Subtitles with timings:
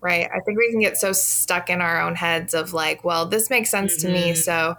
[0.00, 0.28] right?
[0.34, 3.50] I think we can get so stuck in our own heads of like, well, this
[3.50, 4.08] makes sense mm-hmm.
[4.08, 4.36] to me, mm-hmm.
[4.36, 4.76] so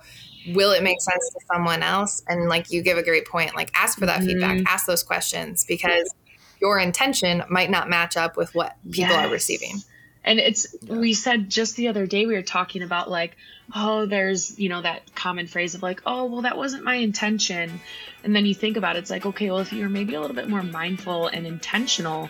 [0.47, 2.23] will it make sense to someone else?
[2.27, 4.27] And like you give a great point, like ask for that mm-hmm.
[4.27, 6.13] feedback, ask those questions because
[6.59, 9.25] your intention might not match up with what people yes.
[9.25, 9.75] are receiving.
[10.23, 13.35] And it's we said just the other day we were talking about like,
[13.75, 17.79] oh, there's, you know, that common phrase of like, oh, well, that wasn't my intention.
[18.23, 20.35] And then you think about it, it's like, okay, well, if you're maybe a little
[20.35, 22.29] bit more mindful and intentional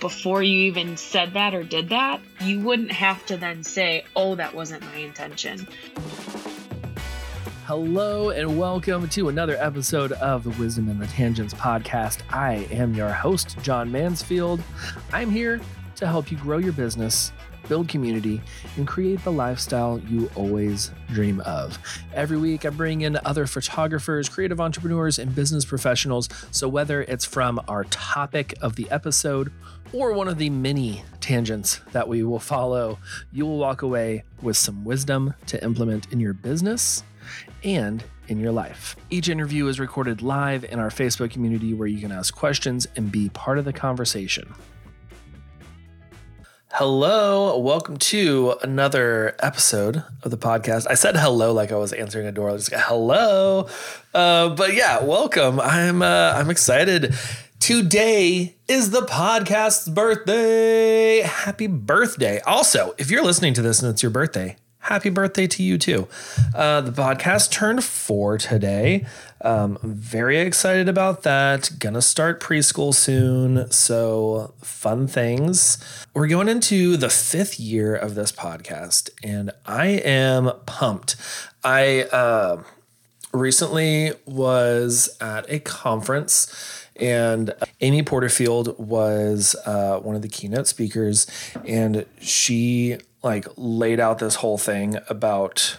[0.00, 4.34] before you even said that or did that, you wouldn't have to then say, oh,
[4.34, 5.68] that wasn't my intention.
[7.66, 12.22] Hello and welcome to another episode of the Wisdom in the Tangents podcast.
[12.30, 14.62] I am your host, John Mansfield.
[15.12, 15.60] I'm here
[15.96, 17.30] to help you grow your business,
[17.68, 18.40] build community,
[18.76, 21.78] and create the lifestyle you always dream of.
[22.14, 26.28] Every week, I bring in other photographers, creative entrepreneurs, and business professionals.
[26.50, 29.52] So, whether it's from our topic of the episode
[29.92, 32.98] or one of the many tangents that we will follow,
[33.32, 37.02] you will walk away with some wisdom to implement in your business
[37.64, 38.96] and in your life.
[39.10, 43.10] Each interview is recorded live in our Facebook community where you can ask questions and
[43.10, 44.54] be part of the conversation.
[46.72, 50.86] Hello, welcome to another episode of the podcast.
[50.88, 52.48] I said hello like I was answering a door.
[52.48, 53.66] I just like, hello,
[54.14, 55.58] uh, but yeah, welcome.
[55.58, 57.12] I'm uh, I'm excited.
[57.60, 61.20] Today is the podcast's birthday.
[61.20, 62.40] Happy birthday!
[62.40, 66.08] Also, if you're listening to this and it's your birthday, happy birthday to you too.
[66.54, 69.04] Uh, the podcast turned four today.
[69.42, 71.70] Um, very excited about that.
[71.78, 73.70] Gonna start preschool soon.
[73.70, 75.76] So, fun things.
[76.14, 81.14] We're going into the fifth year of this podcast, and I am pumped.
[81.62, 82.62] I uh,
[83.32, 91.26] recently was at a conference and Amy Porterfield was uh, one of the keynote speakers,
[91.66, 95.78] and she like laid out this whole thing about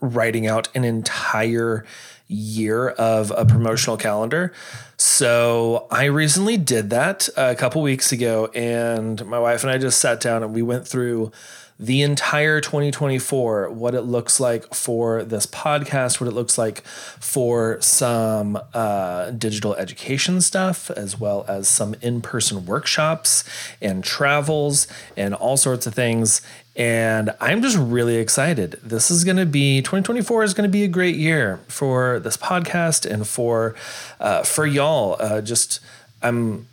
[0.00, 1.84] writing out an entire
[2.28, 4.52] year of a promotional calendar.
[4.96, 10.00] So I recently did that a couple weeks ago, and my wife and I just
[10.00, 11.32] sat down and we went through
[11.78, 17.78] the entire 2024, what it looks like for this podcast, what it looks like for
[17.82, 23.44] some uh, digital education stuff, as well as some in person workshops
[23.82, 26.40] and travels and all sorts of things.
[26.76, 28.78] And I'm just really excited.
[28.82, 32.36] This is going to be 2024 is going to be a great year for this
[32.36, 33.74] podcast and for
[34.18, 35.16] uh, for y'all.
[35.20, 35.80] Uh, just
[36.22, 36.66] I'm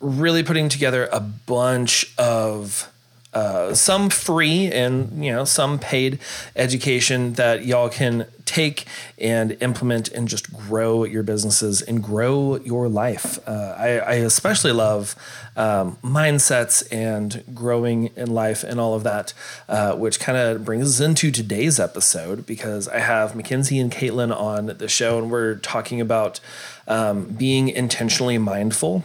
[0.00, 2.92] really putting together a bunch of
[3.38, 6.18] uh, some free and you know some paid
[6.56, 8.84] education that y'all can take
[9.18, 13.38] and implement and just grow your businesses and grow your life.
[13.46, 15.14] Uh, I, I, especially love
[15.54, 19.34] um, mindsets and growing in life and all of that,
[19.68, 24.34] uh, which kind of brings us into today's episode because I have Makenzie and Caitlyn
[24.34, 26.40] on the show and we're talking about
[26.88, 29.04] um, being intentionally mindful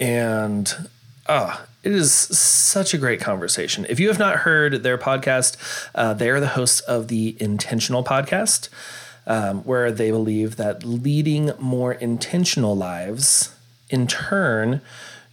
[0.00, 0.88] and
[1.28, 3.86] ah, it is such a great conversation.
[3.88, 5.56] If you have not heard their podcast,
[5.94, 8.68] uh, they are the hosts of the Intentional Podcast,
[9.26, 13.54] um, where they believe that leading more intentional lives,
[13.90, 14.80] in turn,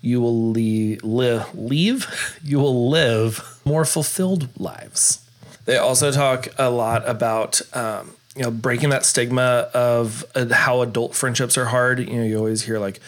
[0.01, 5.25] you will leave, live, leave, you will live more fulfilled lives.
[5.65, 10.81] They also talk a lot about um, you know breaking that stigma of uh, how
[10.81, 11.99] adult friendships are hard.
[11.99, 12.99] You know, you always hear like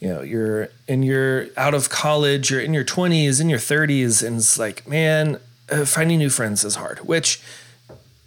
[0.00, 4.26] you know you're in your out of college you're in your 20s in your 30s
[4.26, 5.38] and it's like man
[5.70, 7.40] uh, finding new friends is hard which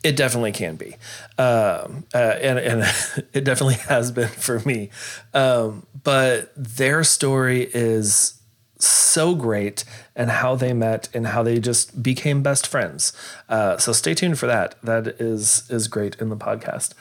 [0.03, 0.95] it definitely can be.
[1.37, 2.81] Um, uh, and, and
[3.33, 4.89] it definitely has been for me.
[5.33, 8.39] Um, but their story is
[8.77, 9.85] so great
[10.15, 13.13] and how they met and how they just became best friends.
[13.47, 14.75] Uh, so stay tuned for that.
[14.83, 16.93] That is is great in the podcast.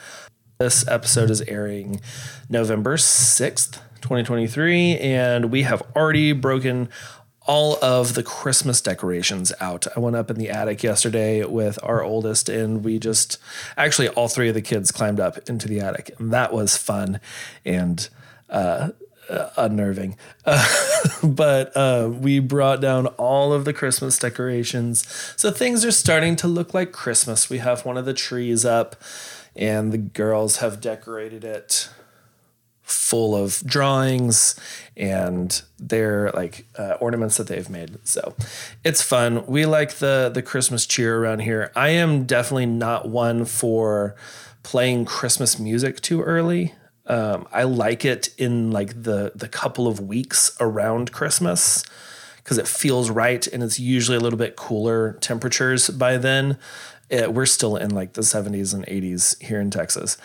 [0.59, 1.99] This episode is airing
[2.47, 6.89] november 6th 2023, and we have already broken
[7.45, 9.87] all of the Christmas decorations out.
[9.95, 13.37] I went up in the attic yesterday with our oldest, and we just
[13.77, 17.19] actually all three of the kids climbed up into the attic, and that was fun
[17.65, 18.07] and
[18.49, 18.89] uh,
[19.29, 20.17] uh, unnerving.
[20.45, 20.67] Uh,
[21.23, 25.05] but uh, we brought down all of the Christmas decorations,
[25.37, 27.49] so things are starting to look like Christmas.
[27.49, 28.95] We have one of the trees up,
[29.55, 31.89] and the girls have decorated it
[32.83, 34.59] full of drawings
[34.95, 37.97] and they're like uh, ornaments that they've made.
[38.03, 38.35] So
[38.83, 39.45] it's fun.
[39.47, 41.71] We like the the Christmas cheer around here.
[41.75, 44.15] I am definitely not one for
[44.61, 46.75] playing Christmas music too early.
[47.05, 51.83] Um, I like it in like the the couple of weeks around Christmas
[52.37, 56.57] because it feels right and it's usually a little bit cooler temperatures by then.
[57.09, 60.17] It, we're still in like the 70s and 80s here in Texas,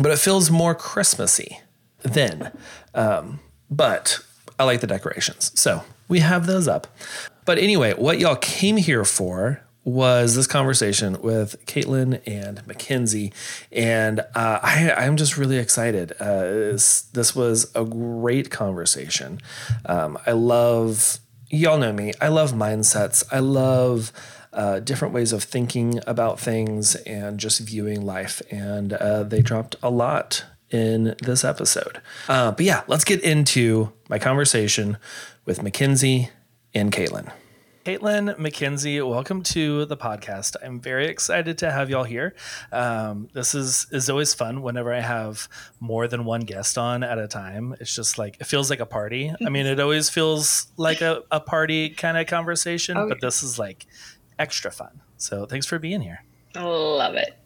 [0.00, 1.60] but it feels more Christmassy
[2.04, 2.52] then.
[2.94, 3.40] Um,
[3.70, 4.20] but
[4.58, 5.50] I like the decorations.
[5.58, 6.86] So we have those up.
[7.44, 13.34] But anyway, what y'all came here for was this conversation with Caitlyn and Makenzie,
[13.70, 16.12] and uh, I, I'm just really excited.
[16.18, 19.40] Uh, this, this, was a great conversation.
[19.84, 21.18] Um, I love,
[21.50, 23.24] y'all know me, I love mindsets.
[23.30, 24.10] I love
[24.54, 29.76] uh, different ways of thinking about things and just viewing life, and uh, they dropped
[29.82, 32.00] a lot in this episode.
[32.28, 34.98] Uh, but yeah, let's get into my conversation
[35.44, 36.30] with Makenzie
[36.74, 37.32] and Caitlyn.
[37.84, 40.56] Caitlyn Makenzie, welcome to the podcast.
[40.64, 42.34] I'm very excited to have y'all here.
[42.72, 45.48] Um, this is is always fun whenever I have
[45.78, 47.76] more than one guest on at a time.
[47.78, 49.32] It's just like it feels like a party.
[49.46, 53.08] I mean, it always feels like a, a party kind of conversation, okay.
[53.10, 53.86] but this is like
[54.40, 55.02] extra fun.
[55.18, 56.24] So thanks for being here.
[56.56, 57.38] Love it.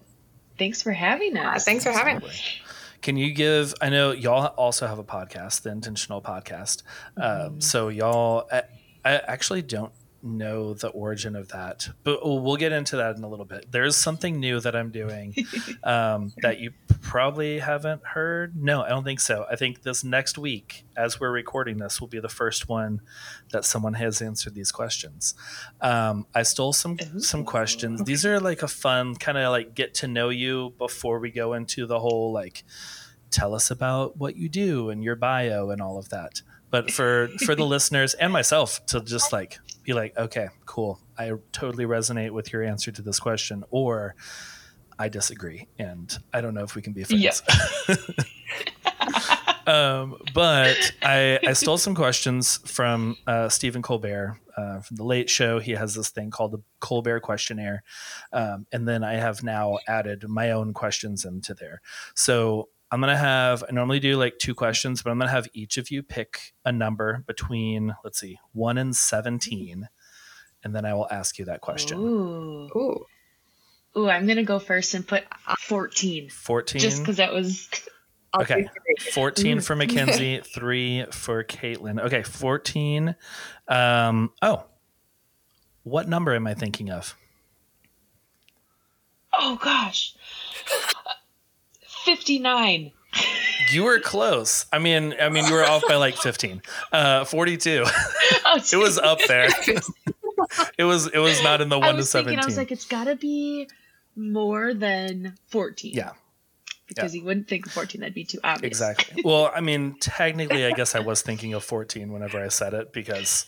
[0.57, 1.65] Thanks for having us.
[1.65, 2.61] thanks for having us.
[3.01, 3.75] Can you give?
[3.81, 6.83] I know y'all also have a podcast, the Intentional Podcast.
[7.17, 7.61] Um, mm-hmm.
[7.61, 8.63] So y'all, I,
[9.05, 9.93] I actually don't
[10.29, 13.67] know the origin of that, but we'll get into that in a little bit.
[13.71, 15.35] There's something new that I'm doing
[15.85, 16.73] um, that you
[17.03, 18.57] probably haven't heard.
[18.57, 19.47] No, I don't think so.
[19.51, 23.01] I think this next week, as we're recording this, will be the first one
[23.51, 25.35] that someone has answered these questions.
[25.81, 27.21] Um, I stole some Ooh.
[27.21, 28.05] some questions.
[28.05, 31.55] These are like a fun kind of like get to know you before we go
[31.55, 32.65] into the whole like
[33.31, 36.41] tell us about what you do and your bio and all of that
[36.71, 41.33] but for for the listeners and myself to just like be like okay cool i
[41.51, 44.15] totally resonate with your answer to this question or
[44.99, 47.43] i disagree and i don't know if we can be friends
[49.67, 55.29] um, but I, I stole some questions from uh, Stephen Colbert uh, from the Late
[55.29, 55.59] Show.
[55.59, 57.83] He has this thing called the Colbert Questionnaire,
[58.33, 61.83] um, and then I have now added my own questions into there.
[62.15, 65.35] So I'm going to have, I normally do like two questions, but I'm going to
[65.35, 69.89] have each of you pick a number between, let's see, one and 17.
[70.65, 71.99] And then I will ask you that question.
[71.99, 72.69] Ooh.
[72.75, 73.07] Ooh.
[73.97, 75.25] Ooh, I'm going to go first and put
[75.61, 76.31] 14.
[76.31, 76.81] 14.
[76.81, 77.69] Just because that was.
[78.41, 78.69] okay.
[79.13, 82.01] 14 for Makenzie, three for Caitlyn.
[82.01, 82.23] Okay.
[82.23, 83.15] 14.
[83.69, 84.65] Um, oh,
[85.83, 87.15] what number am I thinking of?
[89.33, 90.15] Oh, gosh.
[92.09, 92.91] 59.
[93.71, 94.65] You were close.
[94.73, 96.63] I mean, I mean, you were off by like 15.
[96.91, 97.85] Uh, 42.
[97.85, 99.51] Oh, it was up there.
[100.79, 102.29] it was it was not in the 1 to 17.
[102.31, 103.69] Thinking, I was like it's got to be
[104.17, 105.93] more than 14.
[105.93, 106.13] Yeah.
[106.87, 107.21] Because yeah.
[107.21, 108.71] you wouldn't think of 14 that'd be too obvious.
[108.71, 109.21] Exactly.
[109.23, 112.95] Well, I mean, technically I guess I was thinking of 14 whenever I said it
[112.95, 113.45] because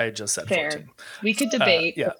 [0.00, 0.70] I just said Fair.
[0.72, 0.88] 14.
[1.22, 1.96] We could debate.
[1.96, 2.10] Uh,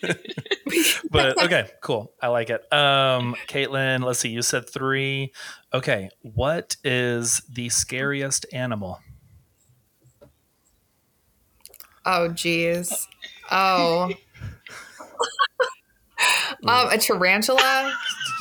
[0.00, 0.12] yeah.
[1.10, 2.12] but okay, cool.
[2.20, 2.60] I like it.
[2.72, 4.30] Um, Caitlyn, let's see.
[4.30, 5.32] You said three.
[5.72, 6.10] Okay.
[6.20, 9.00] What is the scariest animal?
[12.04, 13.08] Oh, geez.
[13.50, 14.10] Oh.
[16.66, 17.92] um, a tarantula?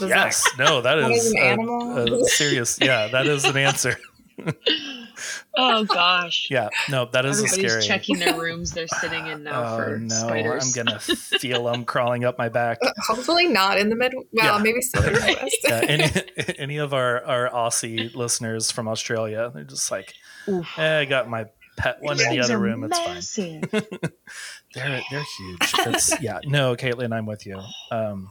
[0.01, 0.43] yes.
[0.57, 2.23] That, no, that is, an a, animal.
[2.23, 2.79] A serious.
[2.81, 3.97] Yeah, that is an answer.
[5.57, 6.47] Oh gosh.
[6.49, 6.69] Yeah.
[6.89, 7.83] No, that is Everybody's scary.
[7.83, 10.75] checking their rooms they're sitting in now oh, for no, spiders.
[10.77, 12.79] I'm gonna feel them crawling up my back.
[12.81, 14.13] Uh, hopefully not in the mid.
[14.13, 14.57] Well, yeah.
[14.57, 15.57] maybe still in the Midwest.
[15.63, 20.13] yeah, any any of our our Aussie listeners from Australia, they're just like,
[20.47, 21.45] eh, I got my
[21.77, 22.83] pet one in the other room.
[22.83, 23.61] It's fine.
[23.71, 25.73] they're they're huge.
[25.79, 26.39] It's, yeah.
[26.45, 27.59] No, Caitlyn, I'm with you.
[27.91, 28.29] Um,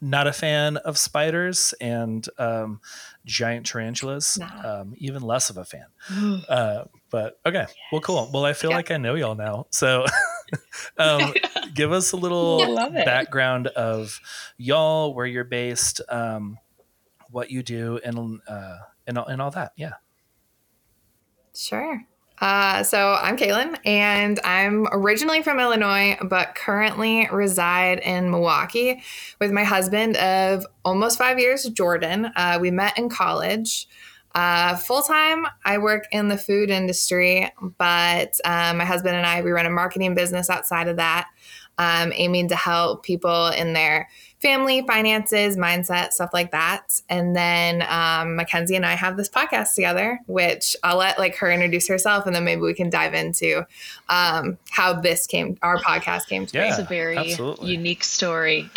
[0.00, 2.80] not a fan of spiders and um,
[3.28, 4.38] giant tarantulas.
[4.38, 4.80] Nah.
[4.80, 5.86] Um, even less of a fan.
[6.48, 7.74] Uh, but okay, yes.
[7.92, 8.30] well, cool.
[8.32, 8.76] Well, I feel yeah.
[8.76, 9.66] like I know y'all now.
[9.70, 10.06] So,
[10.98, 11.32] um,
[11.74, 14.18] give us a little background of
[14.56, 16.58] y'all, where you're based, um,
[17.30, 19.72] what you do, and uh, and and all that.
[19.76, 19.94] Yeah.
[21.54, 22.02] Sure.
[22.40, 29.02] Uh, so I'm Caitlyn, and I'm originally from Illinois, but currently reside in Milwaukee
[29.40, 32.30] with my husband of almost five years, Jordan.
[32.36, 33.88] Uh, we met in college.
[34.34, 39.42] Uh, Full time, I work in the food industry, but um, my husband and I
[39.42, 41.28] we run a marketing business outside of that,
[41.78, 44.08] um, aiming to help people in their
[44.40, 47.00] family, finances, mindset, stuff like that.
[47.08, 51.50] And then um, Makenzie and I have this podcast together, which I'll let like her
[51.50, 53.66] introduce herself, and then maybe we can dive into
[54.08, 56.68] um, how this came, our podcast came to yeah, be.
[56.70, 57.72] It's a very absolutely.
[57.72, 58.70] unique story.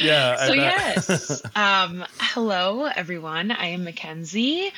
[0.00, 0.36] yeah.
[0.46, 1.42] so yes.
[1.56, 3.50] um, hello, everyone.
[3.50, 4.70] I am Makenzie.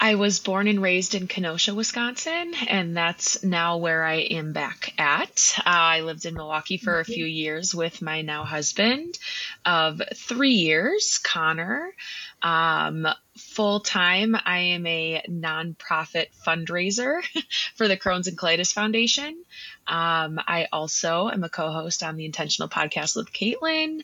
[0.00, 4.94] I was born and raised in Kenosha, Wisconsin, and that's now where I am back
[4.96, 5.54] at.
[5.58, 9.18] Uh, I lived in Milwaukee for a few years with my now husband
[9.64, 11.94] of three years, Connor.
[12.42, 17.22] Um, Full time, I am a nonprofit fundraiser
[17.76, 19.44] for the Crohn's and Colitis Foundation.
[19.86, 24.02] Um, I also am a co host on the Intentional Podcast with Caitlyn,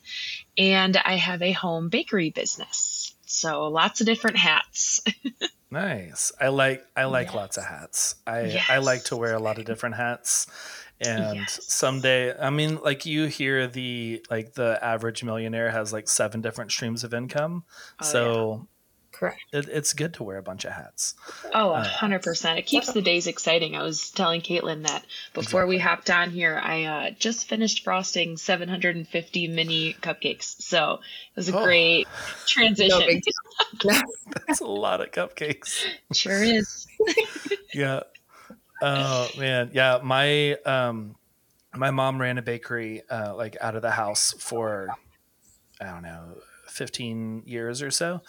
[0.56, 3.12] and I have a home bakery business.
[3.26, 5.02] So lots of different hats.
[5.74, 6.30] Nice.
[6.40, 7.34] I like I like yes.
[7.34, 8.14] lots of hats.
[8.28, 8.66] I yes.
[8.68, 10.46] I like to wear a lot of different hats.
[11.00, 11.58] And yes.
[11.66, 16.70] someday, I mean, like you hear the like the average millionaire has like seven different
[16.70, 17.64] streams of income.
[18.00, 18.68] Oh, so
[19.14, 19.40] Correct.
[19.52, 21.14] It, it's good to wear a bunch of hats.
[21.54, 22.58] Oh, a uh, hundred percent.
[22.58, 23.76] It keeps the days exciting.
[23.76, 25.04] I was telling Caitlyn that
[25.34, 25.76] before exactly.
[25.76, 30.60] we hopped on here, I uh, just finished frosting 750 mini cupcakes.
[30.60, 31.62] So it was a oh.
[31.62, 32.08] great
[32.46, 33.20] transition.
[33.84, 34.02] No
[34.48, 35.84] That's a lot of cupcakes.
[36.12, 36.88] Sure is.
[37.74, 38.00] yeah.
[38.82, 39.70] Oh man.
[39.72, 40.00] Yeah.
[40.02, 41.14] My, um,
[41.72, 44.88] my mom ran a bakery, uh, like out of the house for,
[45.80, 46.34] I don't know,
[46.74, 48.20] 15 years or so.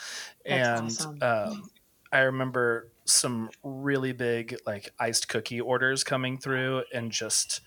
[0.46, 1.54] That's and awesome.
[1.54, 1.70] um,
[2.12, 7.62] I remember some really big like iced cookie orders coming through and just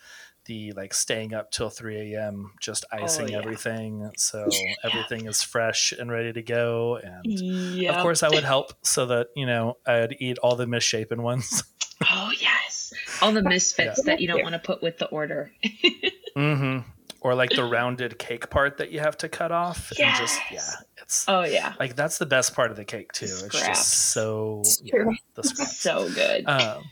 [0.47, 2.52] the like staying up till 3 a.m.
[2.61, 3.38] just oh, icing oh, yeah.
[3.38, 4.75] everything so yeah.
[4.82, 7.94] everything is fresh and ready to go and yep.
[7.94, 11.62] of course I would help so that you know I'd eat all the misshapen ones.
[12.11, 14.12] oh yes, all the misfits yeah.
[14.12, 15.52] that you don't want to put with the order.
[16.37, 20.18] mm-hmm or like the rounded cake part that you have to cut off yes.
[20.18, 21.75] and just yeah it's oh yeah.
[21.78, 23.26] like that's the best part of the cake too.
[23.26, 26.44] It's just so yeah, the so good.
[26.46, 26.82] Um,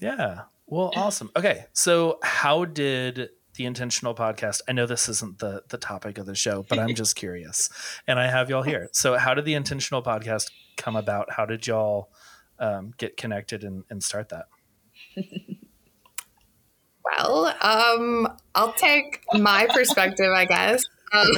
[0.00, 0.42] yeah.
[0.66, 1.30] Well awesome.
[1.36, 6.24] Okay so how did the intentional podcast i know this isn't the the topic of
[6.24, 7.68] the show but i'm just curious
[8.06, 8.88] and i have y'all here.
[8.92, 11.32] So how did the intentional podcast come about?
[11.32, 12.10] How did y'all
[12.58, 14.46] um, get connected and, and start that
[17.16, 20.84] well, um, I'll take my perspective, I guess.
[21.12, 21.28] Um,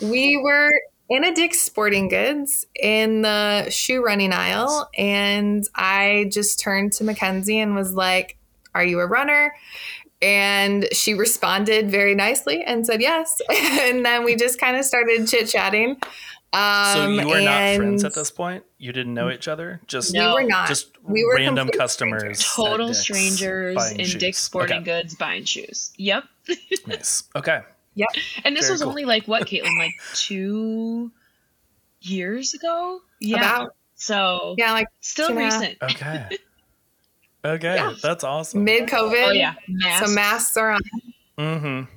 [0.10, 0.70] we were
[1.08, 7.04] in a Dick's Sporting Goods in the shoe running aisle, and I just turned to
[7.04, 8.36] Makenzie and was like,
[8.74, 9.54] Are you a runner?
[10.20, 13.40] And she responded very nicely and said yes.
[13.50, 15.96] and then we just kind of started chit chatting.
[16.54, 18.64] Um, so you were not friends at this point.
[18.76, 19.80] You didn't know each other.
[19.86, 20.68] Just no, we were not.
[20.68, 22.52] Just we were random customers, strangers.
[22.54, 24.14] total strangers in shoes.
[24.16, 25.00] Dick's Sporting okay.
[25.00, 25.92] Goods buying shoes.
[25.96, 26.24] Yep.
[26.86, 27.22] nice.
[27.34, 27.62] Okay.
[27.94, 28.08] Yep.
[28.44, 28.90] And this Very was cool.
[28.90, 29.78] only like what, Caitlyn?
[29.78, 31.10] Like two
[32.02, 33.00] years ago.
[33.20, 33.38] Yeah.
[33.38, 33.74] About.
[33.94, 35.78] So yeah, like still recent.
[35.82, 36.28] Okay.
[37.44, 37.92] Okay, yeah.
[38.00, 38.62] that's awesome.
[38.62, 39.26] Mid COVID.
[39.26, 40.06] Oh yeah, masks.
[40.06, 40.80] so masks are on.
[41.36, 41.92] Mm-hmm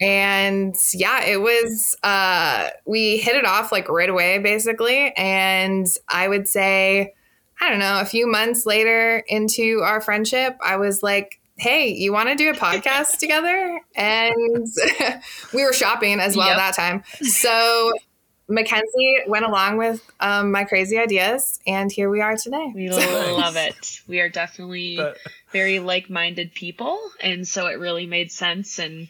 [0.00, 6.28] and yeah it was uh we hit it off like right away basically and i
[6.28, 7.12] would say
[7.60, 12.12] i don't know a few months later into our friendship i was like hey you
[12.12, 14.66] want to do a podcast together and
[15.54, 16.56] we were shopping as well yep.
[16.56, 17.92] that time so
[18.50, 22.72] Makenzie went along with um, my crazy ideas, and here we are today.
[22.74, 24.00] We love it.
[24.08, 24.98] We are definitely
[25.52, 28.78] very like minded people, and so it really made sense.
[28.78, 29.08] And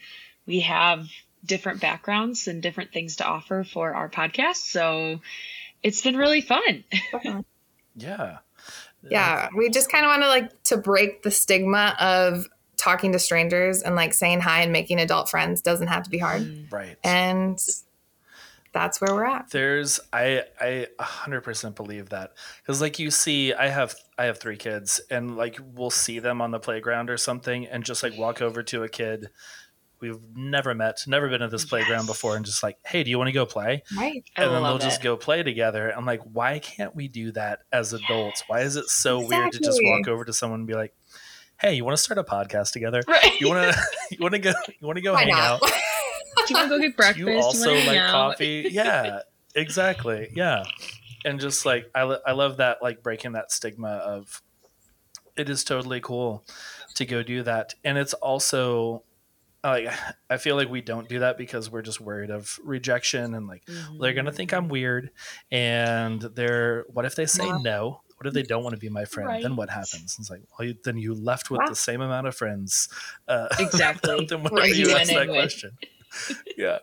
[0.49, 1.07] we have
[1.45, 4.57] different backgrounds and different things to offer for our podcast.
[4.57, 5.21] So
[5.83, 6.85] it's been really fun.
[7.97, 8.39] yeah.
[9.09, 9.49] Yeah.
[9.57, 13.83] We just kind of want to like to break the stigma of talking to strangers
[13.83, 16.43] and like saying hi and making adult friends doesn't have to be hard.
[16.43, 16.73] Mm.
[16.73, 16.97] Right.
[17.05, 17.61] And
[18.73, 19.51] that's where we're at.
[19.51, 22.33] There's I I 100% believe that
[22.67, 26.41] cuz like you see I have I have 3 kids and like we'll see them
[26.41, 29.29] on the playground or something and just like walk over to a kid
[30.01, 33.19] we've never met, never been at this playground before, and just like, hey, do you
[33.19, 33.83] want to go play?
[33.97, 34.25] Right.
[34.37, 34.83] And then they'll it.
[34.83, 35.91] just go play together.
[35.95, 38.45] I'm like, why can't we do that as adults?
[38.47, 39.39] Why is it so exactly.
[39.39, 40.95] weird to just walk over to someone and be like,
[41.61, 43.03] hey, you want to start a podcast together?
[43.07, 43.41] Right.
[43.41, 45.41] You want to you want to go you want to go why hang not?
[45.41, 45.61] out?
[46.47, 47.25] do you want to go get breakfast?
[47.25, 48.69] Do you also you like coffee?
[48.71, 49.21] Yeah,
[49.55, 50.31] exactly.
[50.35, 50.65] Yeah,
[51.25, 54.43] and just like I I love that like breaking that stigma of
[55.37, 56.45] it is totally cool
[56.95, 59.05] to go do that, and it's also
[59.65, 59.89] like
[60.31, 63.65] I feel like we don't do that because we're just worried of rejection and like
[63.67, 64.01] mm-hmm.
[64.01, 65.11] they're gonna think I'm weird
[65.51, 67.59] and they're what if they say yeah.
[67.63, 68.01] no?
[68.17, 69.29] What if they don't want to be my friend?
[69.29, 69.43] Right.
[69.43, 70.17] Then what happens?
[70.19, 72.89] It's like well, you, then you left with the same amount of friends.
[73.29, 74.27] Uh, exactly.
[74.29, 75.79] then whenever you ask that question.
[76.57, 76.79] yeah.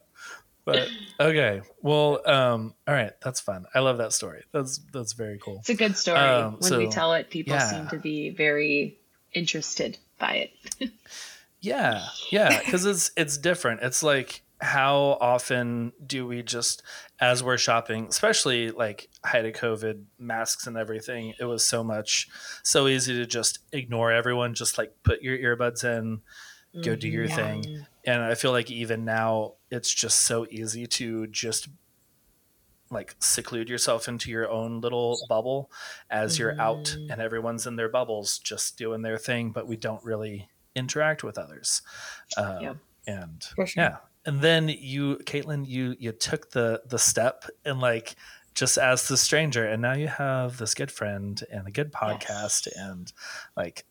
[0.64, 0.90] But
[1.20, 3.66] okay, well, um, all right, that's fun.
[3.76, 4.46] I love that story.
[4.52, 5.58] That's that's very cool.
[5.60, 6.18] It's a good story.
[6.18, 7.70] Um, when so, we tell it, people yeah.
[7.70, 8.98] seem to be very
[9.32, 10.92] interested by it.
[11.66, 13.82] Yeah, yeah, because it's it's different.
[13.82, 16.82] It's like how often do we just
[17.20, 22.30] as we're shopping especially like height of covid masks and everything it was so much
[22.64, 26.22] so easy to just ignore everyone just like put your earbuds in
[26.82, 27.36] go do your Yeah.
[27.36, 31.68] thing and i feel like even now it's just so easy to just
[32.90, 35.70] like seclude yourself into your own little bubble
[36.10, 37.12] as you're out Mhm.
[37.12, 41.38] and everyone's in their bubbles just doing their thing but we don't really interact with
[41.38, 41.82] others
[42.38, 42.78] um, Yep.
[43.08, 43.68] and sure.
[43.76, 48.16] yeah and then you caitlyn you you took the the step and like
[48.54, 52.68] just as the stranger and now you have this good friend and a good podcast
[52.68, 52.76] Yes.
[52.78, 53.14] and
[53.56, 53.86] like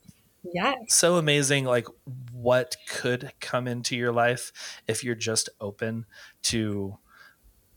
[0.53, 1.87] yeah so amazing like
[2.33, 4.53] what could come into your life
[4.87, 6.05] if you're just open
[6.43, 6.99] to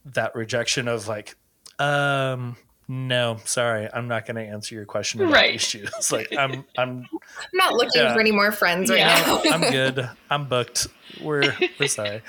[0.06, 1.36] that rejection of like
[1.80, 5.52] um no sorry i'm not going to answer your question about Right.
[5.54, 7.20] these shoes like i'm i'm I'm
[7.54, 8.14] not looking Yeah.
[8.14, 9.24] for any more friends right Yeah.
[9.26, 9.42] now.
[9.52, 10.88] i'm good i'm booked
[11.22, 12.22] we're we're sorry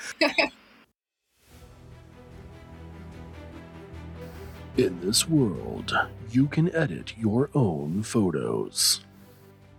[4.77, 5.97] In this world,
[6.31, 9.01] you can edit your own photos.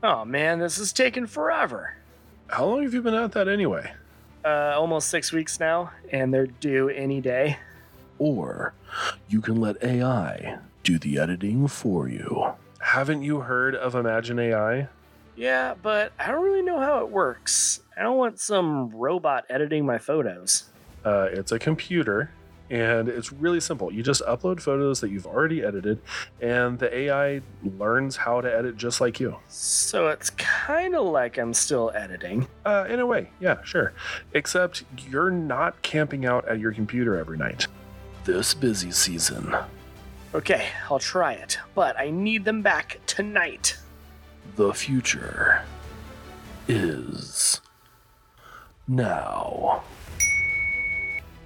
[0.02, 1.94] Oh man, this is taking forever.
[2.48, 3.92] How long have you been at that anyway?
[4.44, 7.56] Uh, almost six weeks now, and they're due any day.
[8.18, 8.74] Or
[9.28, 12.52] you can let AI do the editing for you.
[12.80, 14.88] Haven't you heard of Imagen AI?
[15.36, 17.80] Yeah, but I don't really know how it works.
[17.96, 20.64] I don't want some robot editing my photos.
[21.04, 22.30] Uh, it's a computer,
[22.68, 23.92] and it's really simple.
[23.92, 26.00] You just upload photos that you've already edited,
[26.40, 27.40] and the AI
[27.78, 29.36] learns how to edit just like you.
[29.48, 32.46] So it's kind of like I'm still editing.
[32.64, 33.92] Uh, in a way, yeah, sure.
[34.34, 37.66] Except you're not camping out at your computer every night.
[38.24, 39.54] This busy season,
[40.34, 43.76] Okay, I'll try it, but I need them back tonight.
[44.56, 45.62] the future
[46.68, 47.60] is
[48.86, 49.82] now.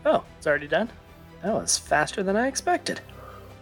[0.04, 0.90] Oh, it's already done?
[1.42, 3.00] That was faster than I expected.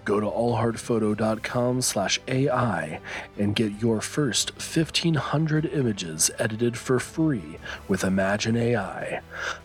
[0.05, 3.01] Go to allheartphoto.com slash AI
[3.39, 9.21] and get your first 1500 images edited for free with Imagen AI.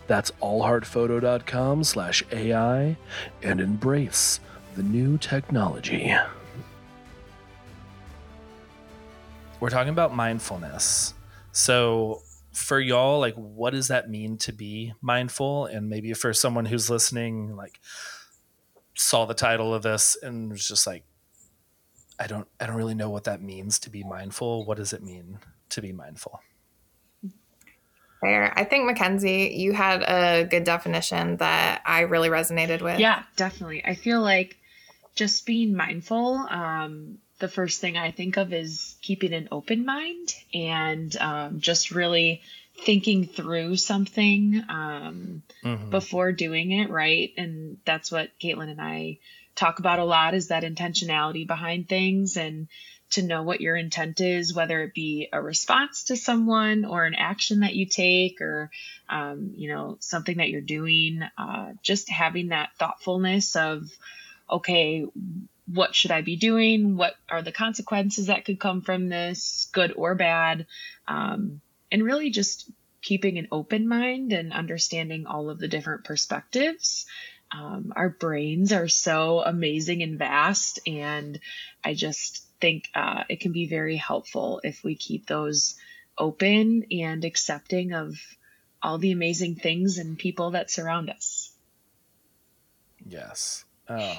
[0.06, 2.96] That's allheartphoto.com slash AI
[3.42, 4.38] and embrace
[4.74, 6.14] the new technology.
[9.60, 11.14] we're talking about mindfulness
[11.52, 16.66] so for y'all like what does that mean to be mindful and maybe for someone
[16.66, 17.80] who's listening like
[18.94, 21.04] saw the title of this and was just like
[22.18, 25.02] i don't i don't really know what that means to be mindful what does it
[25.02, 26.40] mean to be mindful
[28.20, 28.52] Fair.
[28.58, 32.98] I think Makenzie, you had a good definition that I really resonated with.
[32.98, 33.84] Yeah, definitely.
[33.84, 34.57] I feel like
[35.18, 40.32] just being mindful, um, the first thing I think of is keeping an open mind
[40.54, 42.40] and um, just really
[42.84, 45.90] thinking through something um, Mhm.
[45.90, 47.32] before doing it, right?
[47.36, 49.18] And that's what Caitlyn and I
[49.56, 52.68] talk about a lot is that intentionality behind things and
[53.10, 57.14] to know what your intent is, whether it be a response to someone or an
[57.16, 58.70] action that you take or,
[59.08, 61.22] um, you know, something that you're doing.
[61.36, 63.90] Uh, just having that thoughtfulness of,
[64.50, 65.06] okay,
[65.66, 66.96] what should I be doing?
[66.96, 70.66] What are the consequences that could come from this, good or bad?
[71.06, 71.60] Um,
[71.92, 72.70] and really just
[73.02, 77.06] keeping an open mind and understanding all of the different perspectives.
[77.50, 81.38] Um, our brains are so amazing and vast, and
[81.82, 85.76] I just think uh, it can be very helpful if we keep those
[86.18, 88.16] open and accepting of
[88.82, 91.52] all the amazing things and people that surround us.
[93.06, 94.16] yes oh,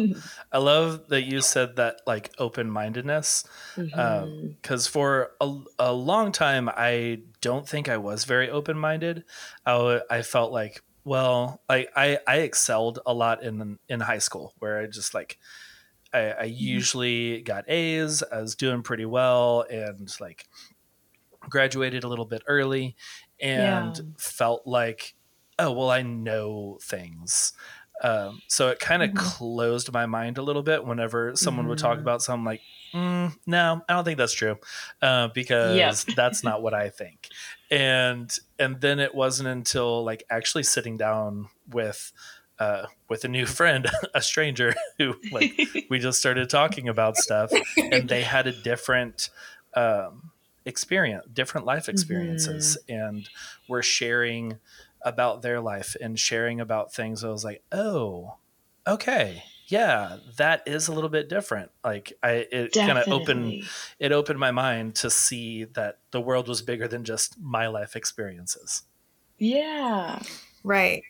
[0.51, 3.43] i love that you said that like open-mindedness
[3.77, 4.55] um, Mhm.
[4.61, 9.23] because for a, a long time i don't think i was very open-minded
[9.65, 14.17] I, w- I felt like well I, I i excelled a lot in in high
[14.19, 15.37] school where i just like
[16.13, 16.55] i, I mm-hmm.
[16.55, 20.47] usually got a's i was doing pretty well and like
[21.41, 22.95] graduated a little bit early
[23.39, 24.03] and Yeah.
[24.17, 25.15] felt like
[25.57, 27.53] oh well i know things
[28.03, 29.15] um, so it kind of Mhm.
[29.15, 32.01] closed my mind a little bit whenever someone would talk Mhm.
[32.01, 32.61] about something like
[32.93, 34.57] mm, no i don't think that's true
[35.01, 36.15] uh, because Yep.
[36.15, 37.27] that's not what i think
[37.69, 42.11] and and then it wasn't until like actually sitting down with
[42.57, 45.53] uh, with a new friend a stranger who like
[45.89, 47.57] we just started talking about stuff
[47.91, 49.29] and they had a different
[49.75, 50.31] um,
[50.65, 53.29] experience different life experiences and
[53.67, 54.57] we're sharing
[55.01, 58.35] about their life and sharing about things i was like oh
[58.87, 63.63] okay yeah that is a little bit different like i it kind of opened
[63.99, 67.95] it opened my mind to see that the world was bigger than just my life
[67.95, 68.83] experiences
[69.37, 70.21] Yeah.
[70.63, 71.01] Right.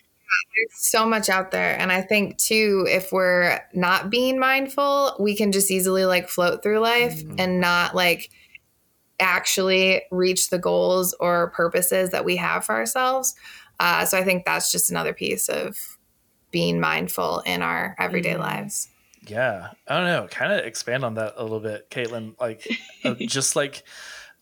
[0.56, 1.78] there's so much out there.
[1.80, 6.62] And I think too, if we're not being mindful, we can just easily like float
[6.62, 7.36] through life mm-hmm.
[7.40, 8.30] and not like
[9.20, 13.36] actually reach the goals or purposes that we have for ourselves.
[13.80, 15.98] Uh, so I think that's just another piece of
[16.52, 18.42] being mindful in our everyday mm-hmm.
[18.42, 18.90] lives.
[19.28, 20.28] Yeah, I don't know.
[20.30, 22.40] Kind of expand on that a little bit, Caitlyn.
[22.40, 22.68] Like,
[23.04, 23.84] uh, just like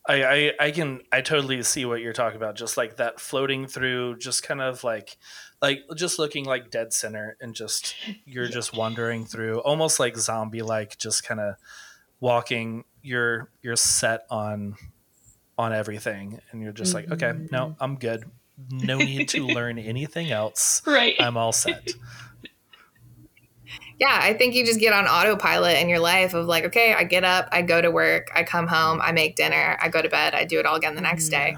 [0.08, 2.56] I, I, I can, I totally see what you're talking about.
[2.56, 5.17] Just like that floating through, just kind of like,
[5.62, 7.95] like just looking like dead center, and just
[8.26, 11.56] you're just wandering through, almost like zombie, like just kind of
[12.19, 12.86] walking.
[13.02, 14.76] You're you're set on
[15.58, 17.84] on everything, and you're just like, okay, no, mm-hmm.
[17.84, 18.23] I'm good.
[18.71, 20.81] No need to learn anything else.
[20.87, 21.93] Right, I'm all set
[23.99, 27.03] yeah, I think you just get on autopilot in your life of like, okay, I
[27.03, 30.09] get up, I go to work, I come home, I make dinner, I go to
[30.09, 31.45] bed, I do it all again the next yeah.
[31.45, 31.57] day.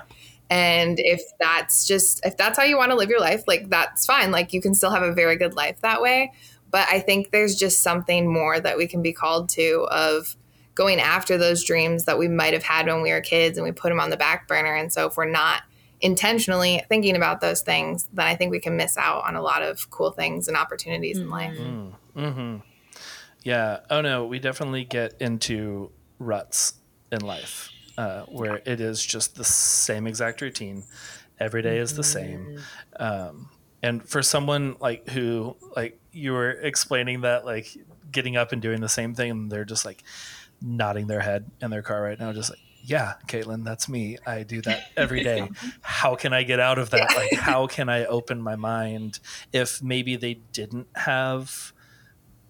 [0.49, 4.05] And if that's just, if that's how you want to live your life, like that's
[4.05, 4.31] fine.
[4.31, 6.31] Like you can still have a very good life that way.
[6.71, 10.37] But I think there's just something more that we can be called to of
[10.75, 13.71] going after those dreams that we might have had when we were kids and we
[13.71, 14.73] put them on the back burner.
[14.73, 15.63] And so if we're not
[16.01, 19.61] intentionally thinking about those things, then I think we can miss out on a lot
[19.61, 21.25] of cool things and opportunities mm-hmm.
[21.25, 21.57] in life.
[21.57, 21.93] Mm.
[22.15, 22.57] Mm-hmm.
[23.43, 23.79] Yeah.
[23.89, 26.73] Oh no, we definitely get into ruts
[27.11, 30.83] in life uh, where it is just the same exact routine.
[31.39, 32.59] Every day is the same.
[32.97, 33.49] Um,
[33.81, 37.77] and for someone like who like you were explaining that like
[38.11, 40.03] getting up and doing the same thing and they're just like
[40.61, 44.17] nodding their head in their car right now just like yeah caitlyn that's me.
[44.25, 45.49] I do that every day.
[45.81, 47.15] How can i get out of that?
[47.15, 49.19] Like how can i open my mind
[49.53, 51.73] if maybe they didn't have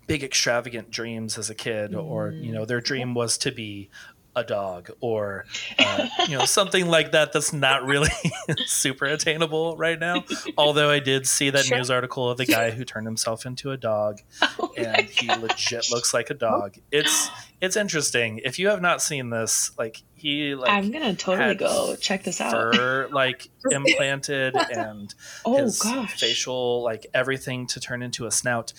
[0.08, 2.04] big extravagant dreams as a kid mm.
[2.04, 3.89] or you know their dream was to be
[4.36, 5.46] a dog or
[5.78, 8.10] uh, you know something like that that's not really
[8.65, 10.24] super attainable right now.
[10.58, 11.78] Although i did see that sure.
[11.78, 15.92] news article of the guy who turned himself into a dog oh and he legit
[15.92, 16.76] looks like a dog.
[16.92, 17.30] It's
[17.62, 21.95] it's interesting if you have not seen this like he like i'm gonna totally go
[21.95, 25.13] check this out fur like implanted and
[25.45, 26.19] oh, his gosh.
[26.19, 28.74] facial like everything to turn into a snout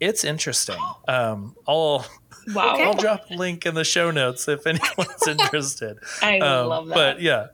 [0.00, 0.78] it's interesting.
[1.08, 2.06] Um, I'll
[2.54, 2.76] wow.
[2.78, 5.98] I'll drop a link in the show notes if anyone's interested.
[6.22, 6.94] I um, love that.
[6.94, 7.46] But yeah,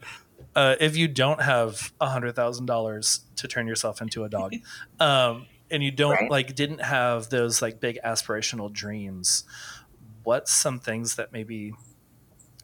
[0.54, 4.54] uh, if you don't have a hundred thousand dollars to turn yourself into a dog,
[5.00, 6.30] um, and you don't right.
[6.30, 9.44] like didn't have those like big aspirational dreams,
[10.24, 11.74] what's some things that maybe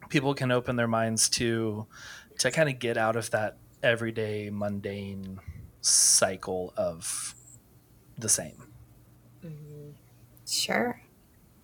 [0.09, 1.87] people can open their minds to
[2.39, 5.41] to kind of get out of that everyday mundane
[5.81, 7.35] cycle of
[8.17, 8.67] the same?
[9.45, 9.91] Mm-hmm.
[10.47, 11.01] Sure.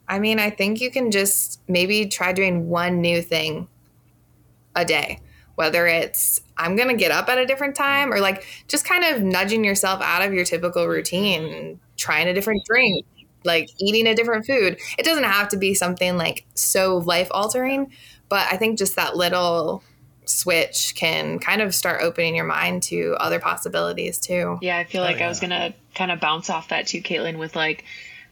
[0.09, 3.69] I mean, I think you can just maybe try doing one new thing
[4.75, 5.21] a day,
[5.55, 9.05] whether it's I'm going to get up at a different time or like just kind
[9.05, 13.07] of nudging yourself out of your typical routine, trying a different drink,
[13.45, 14.79] like eating a different food.
[14.99, 17.93] It doesn't have to be something like so life altering,
[18.29, 19.83] but I think just that little
[20.25, 24.59] switch can kind of start opening your mind to other possibilities too.
[24.63, 25.27] Yeah, I feel like oh, yeah.
[25.27, 27.85] I was going to kind of bounce off that too, Caitlyn, with like,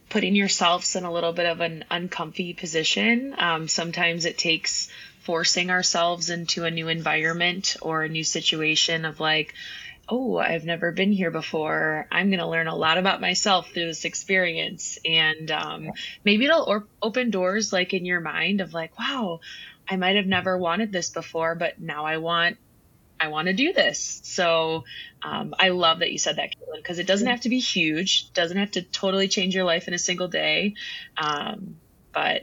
[0.09, 3.33] putting yourselves in a little bit of an uncomfy position.
[3.35, 4.87] Um, sometimes it takes
[5.21, 9.55] forcing ourselves into a new environment or a new situation of like,
[10.09, 12.07] oh, I've never been here before.
[12.11, 14.97] I'm going to learn a lot about myself through this experience.
[15.05, 15.91] And um,
[16.23, 19.39] maybe it'll or- open doors like in your mind of like, wow,
[19.87, 22.57] I might have never wanted this before, but now I want
[23.19, 24.19] I want to do this.
[24.25, 24.83] So
[25.21, 28.33] um, I love that you said that, Caitlyn, because it doesn't have to be huge,
[28.33, 30.73] doesn't have to totally change your life in a single day.
[31.17, 31.77] Um,
[32.11, 32.41] but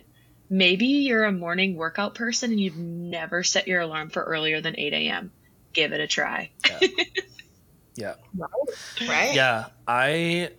[0.48, 4.78] maybe you're a morning workout person and you've never set your alarm for earlier than
[4.78, 5.32] 8 a.m.
[5.74, 6.50] Give it a try.
[6.66, 6.78] Yeah.
[7.94, 8.14] yeah.
[9.08, 9.34] Right.
[9.34, 9.66] Yeah.
[9.86, 10.50] I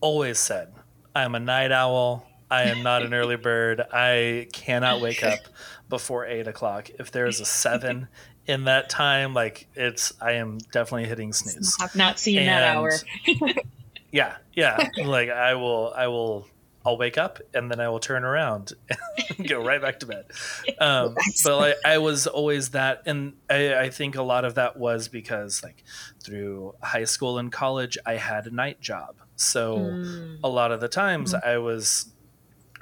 [0.00, 0.72] always said
[1.14, 2.26] I'm a night owl.
[2.50, 3.80] I am not an early bird.
[3.92, 5.40] I cannot wake up
[5.88, 6.90] before eight o'clock.
[6.98, 8.08] If there is a seven
[8.46, 11.76] in that time, like it's I am definitely hitting snooze.
[11.80, 12.92] I've not seen and, that hour.
[14.12, 14.88] yeah, yeah.
[15.04, 16.46] Like I will I will
[16.86, 18.72] I'll wake up and then I will turn around
[19.36, 20.26] and go right back to bed.
[20.78, 24.76] Um, but like, I was always that, and I, I, think a lot of that
[24.76, 25.84] was because like
[26.22, 30.38] through high school and college, I had a night job, so mm.
[30.44, 31.42] a lot of the times mm.
[31.42, 32.12] I was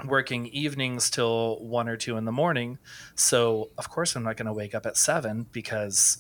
[0.05, 2.79] working evenings till one or two in the morning.
[3.15, 6.19] So of course I'm not going to wake up at seven because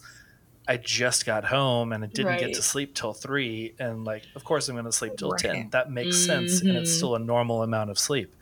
[0.66, 2.40] I just got home and I didn't right.
[2.40, 3.74] get to sleep till three.
[3.78, 5.40] And like, of course I'm going to sleep till right.
[5.40, 5.70] 10.
[5.70, 6.26] That makes mm-hmm.
[6.26, 6.60] sense.
[6.60, 6.96] And it's mm-hmm.
[6.96, 8.34] still a normal amount of sleep.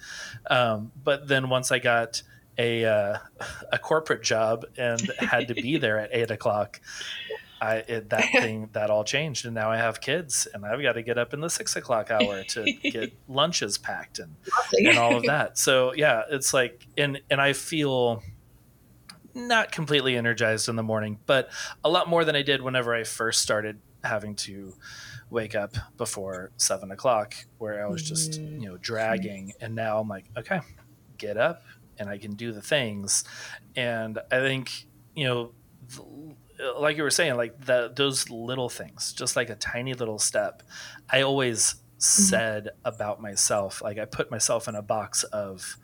[0.48, 2.22] Um, but then once I got
[2.58, 3.18] a, uh,
[3.72, 6.80] a corporate job and had to be there at eight o'clock,
[7.62, 10.94] I it, that thing that all changed, and now I have kids, and I've got
[10.94, 14.34] to get up in the six o'clock hour to get lunches packed and
[14.72, 15.56] and all of that.
[15.56, 18.22] So yeah, it's like and and I feel
[19.34, 21.50] not completely energized in the morning, but
[21.84, 24.74] a lot more than I did whenever I first started having to
[25.30, 28.60] wake up before seven o'clock, where I was just mm.
[28.60, 30.60] you know dragging, and now I'm like, okay,
[31.18, 31.62] get up,
[31.98, 33.24] and I can do the things,
[33.76, 35.52] and I think you know.
[36.78, 40.62] Like you were saying, like the, those little things, just like a tiny little step.
[41.10, 41.78] I always mm-hmm.
[41.98, 45.76] said about myself, like I put myself in a box of,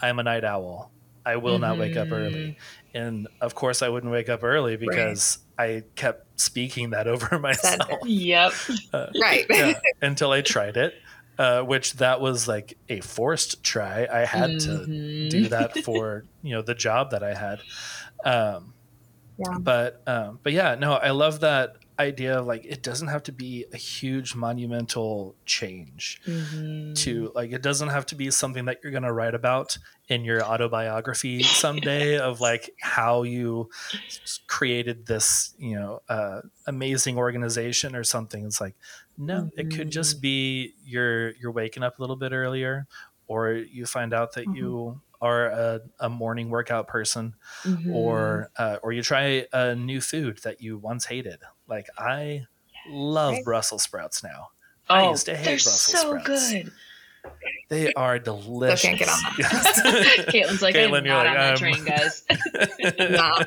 [0.00, 0.92] I'm a night owl.
[1.26, 2.56] I will not wake up early.
[2.94, 7.88] And of course, I wouldn't wake up early because I kept speaking that over myself.
[8.04, 8.52] Yep.
[8.92, 9.46] Uh, Right.
[9.50, 10.94] yeah, until I tried it,
[11.38, 14.06] uh, which that was like a forced try.
[14.12, 15.30] I had to Mhm.
[15.30, 17.60] do that for you know the job that I had.
[18.24, 18.74] Um,
[19.36, 19.58] Yeah.
[19.58, 23.32] But um, but yeah, no, I love that idea of like it doesn't have to
[23.32, 26.94] be a huge monumental change Mhm.
[26.94, 29.78] to like it doesn't have to be something that you're going to write about
[30.08, 33.68] in your autobiography someday of like how you
[34.46, 38.44] created this you know uh, amazing organization or something.
[38.46, 38.76] It's like
[39.16, 42.86] no it could just be you're you're waking up a little bit earlier
[43.26, 47.90] or you find out that you are a, a morning workout person Mhm.
[47.94, 52.44] or uh, or you try a new food that you once hated like i
[52.88, 53.44] love Right.
[53.44, 54.48] brussels sprouts now
[54.90, 56.52] oh, I used to hate they're Brussels so sprouts.
[56.52, 56.72] good.
[57.70, 58.82] They are delicious.
[58.82, 59.14] can't get on
[60.26, 62.22] Caitlyn's like, Caitlyn, I'm not like, on that um, train, guys.
[63.10, 63.44] Nah.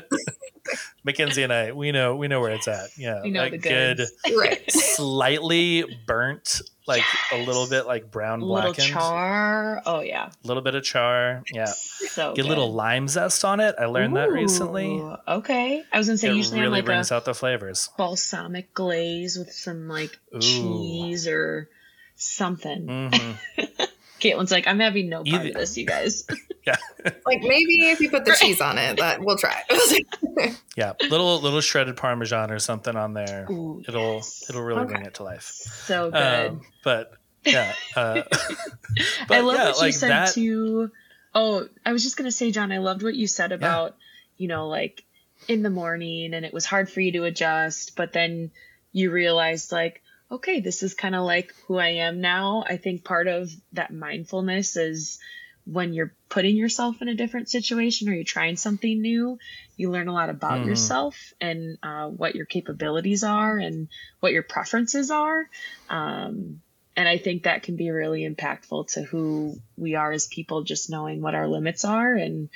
[1.06, 2.90] Makenzie and I, we know, we know where it's at.
[2.98, 4.00] Yeah, know like the good.
[4.36, 4.68] Right.
[4.68, 9.82] slightly burnt, like a little bit like brown A little blackened, char.
[9.86, 10.30] Oh yeah.
[10.42, 11.44] a little bit of char.
[11.52, 13.74] Yeah, So get a little lime zest on it.
[13.78, 15.00] I learned that recently.
[15.28, 15.84] Okay.
[15.92, 17.90] I was gonna say It usually I'm really like brings a out the flavors.
[17.96, 20.40] balsamic glaze with some like Ooh.
[20.40, 21.68] cheese or
[22.16, 23.10] something.
[23.12, 23.62] hmm
[24.20, 26.24] Caitlyn's like, I'm having no part Either- of this, you guys.
[26.66, 26.76] Yeah.
[27.24, 29.62] like maybe if you put the cheese on it, that we'll try.
[30.76, 33.46] Yeah, little little shredded parmesan or something on there.
[33.50, 34.44] Ooh, It'll yes.
[34.50, 34.92] it'll really Okay.
[34.94, 35.44] bring it to life.
[35.44, 36.46] So good.
[36.50, 37.12] Um, but
[37.46, 40.34] yeah, uh, I but love yeah, what you like said that.
[40.34, 40.90] too.
[41.34, 43.96] Oh, I was just gonna say, John, I loved what you said about,
[44.36, 45.04] you know, like
[45.48, 48.50] in the morning and it was hard for you to adjust, but then
[48.92, 52.64] you realized like, okay, this is kind of like who I am now.
[52.66, 55.18] I think part of that mindfulness is
[55.64, 59.38] when you're putting yourself in a different situation or you're trying something new,
[59.76, 60.66] you learn a lot about Mhm.
[60.66, 63.88] yourself and uh, what your capabilities are and
[64.20, 65.46] what your preferences are.
[65.88, 66.62] Um,
[66.96, 70.90] and I think that can be really impactful to who we are as people, just
[70.90, 72.48] knowing what our limits are and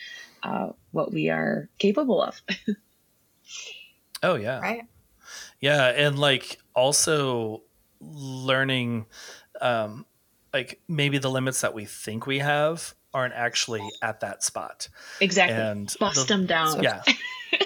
[0.43, 2.41] uh, what we are capable of.
[4.25, 4.85] Oh yeah, right.
[5.61, 7.63] Yeah, and like also
[8.01, 9.07] learning
[9.61, 10.05] um
[10.53, 14.89] like maybe the limits that we think we have aren't actually at that spot.
[15.21, 15.57] exactly.
[15.57, 16.83] And Bust the- them down.
[16.83, 17.03] Yeah.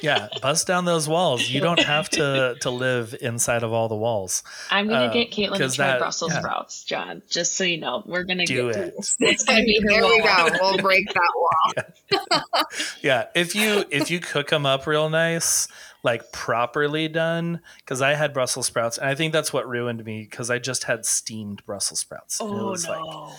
[0.02, 1.48] Yeah, bust down those walls.
[1.48, 4.42] You don't have to to live inside of all the walls.
[4.68, 6.40] I'm gonna Uh, get Caitlyn to 'cause try that- Brussels yeah.
[6.40, 7.22] sprouts, John.
[7.30, 8.94] Just so you know, we're gonna Do get it.
[9.20, 10.48] It's gonna be her there we go.
[10.60, 12.22] We'll break that wall.
[13.02, 15.68] Yeah, if you if you cook them up real nice,
[16.02, 20.22] like properly done, because I had Brussels sprouts, and I think that's what ruined me
[20.28, 22.40] because I just had steamed Brussels sprouts.
[22.40, 23.32] and it Oh was like, no!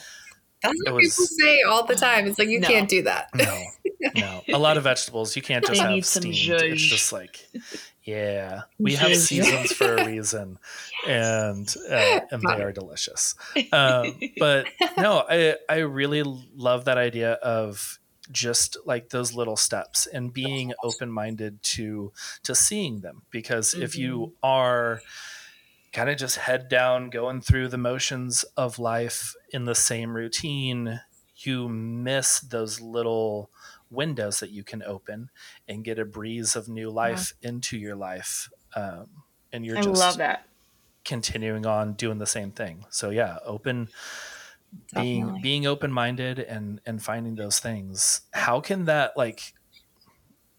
[0.63, 2.25] That's It what people say all the time.
[2.27, 2.67] It's like you No.
[2.67, 3.29] can't do that.
[3.35, 3.63] no,
[4.15, 4.41] no.
[4.51, 6.35] A lot of vegetables you can't just They have need some steamed.
[6.35, 6.71] zhuzh.
[6.73, 7.47] It's just like,
[8.03, 10.57] yeah, we have seasons for a reason,
[11.07, 13.35] and uh, and they are delicious.
[13.71, 14.67] Um, but
[14.97, 16.23] no, I I really
[16.55, 17.99] love that idea of
[18.31, 22.11] just like those little steps and being open minded to
[22.43, 23.23] to seeing them.
[23.31, 25.01] Because if you are
[25.93, 31.01] kind of just head down going through the motions of life in the same routine
[31.37, 33.49] you miss those little
[33.89, 35.29] windows that you can open
[35.67, 39.07] and get a breeze of new life into your life um,
[39.53, 40.45] and you're I just love that.
[41.05, 42.85] continuing on doing the same thing.
[42.89, 43.89] So yeah open
[44.93, 45.41] being Definitely.
[45.41, 49.53] being open-minded and and finding those things how can that like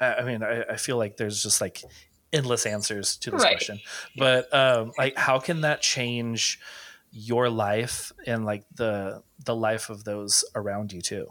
[0.00, 1.82] i I mean I, I feel like there's just like
[2.32, 3.52] endless answers to this Right.
[3.52, 3.80] question
[4.16, 6.58] but um like how can that change
[7.10, 11.26] your life and like the the life of those around you too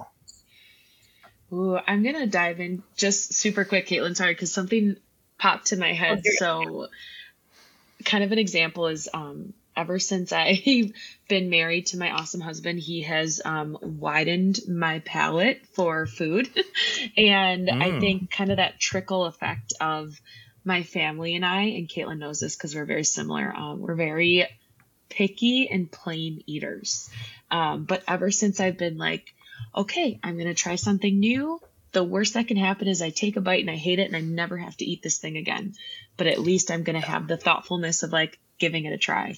[1.52, 4.16] Ooh, I'm gonna dive in just super quick, Caitlyn.
[4.16, 4.98] Sorry, because something
[5.38, 6.20] popped to my head.
[6.20, 6.30] Okay.
[6.38, 6.88] So,
[8.04, 10.92] kind of an example is um, ever since I've
[11.30, 16.50] been married to my awesome husband, he has um, widened my palate for food,
[17.18, 18.00] and I Mm.
[18.00, 20.20] think kind of that trickle effect of
[20.66, 23.54] my family and I, and Caitlyn knows this because we're very similar.
[23.56, 24.48] Um, we're very
[25.10, 27.10] picky and plain eaters.
[27.50, 29.34] Um, but ever since I've been like,
[29.76, 31.62] okay, I'm going to try something new,
[31.94, 34.16] the worst that can happen is I take a bite and I hate it and
[34.16, 35.74] I never have to eat this thing again.
[36.18, 39.36] But at least I'm going to have the thoughtfulness of like giving it a try.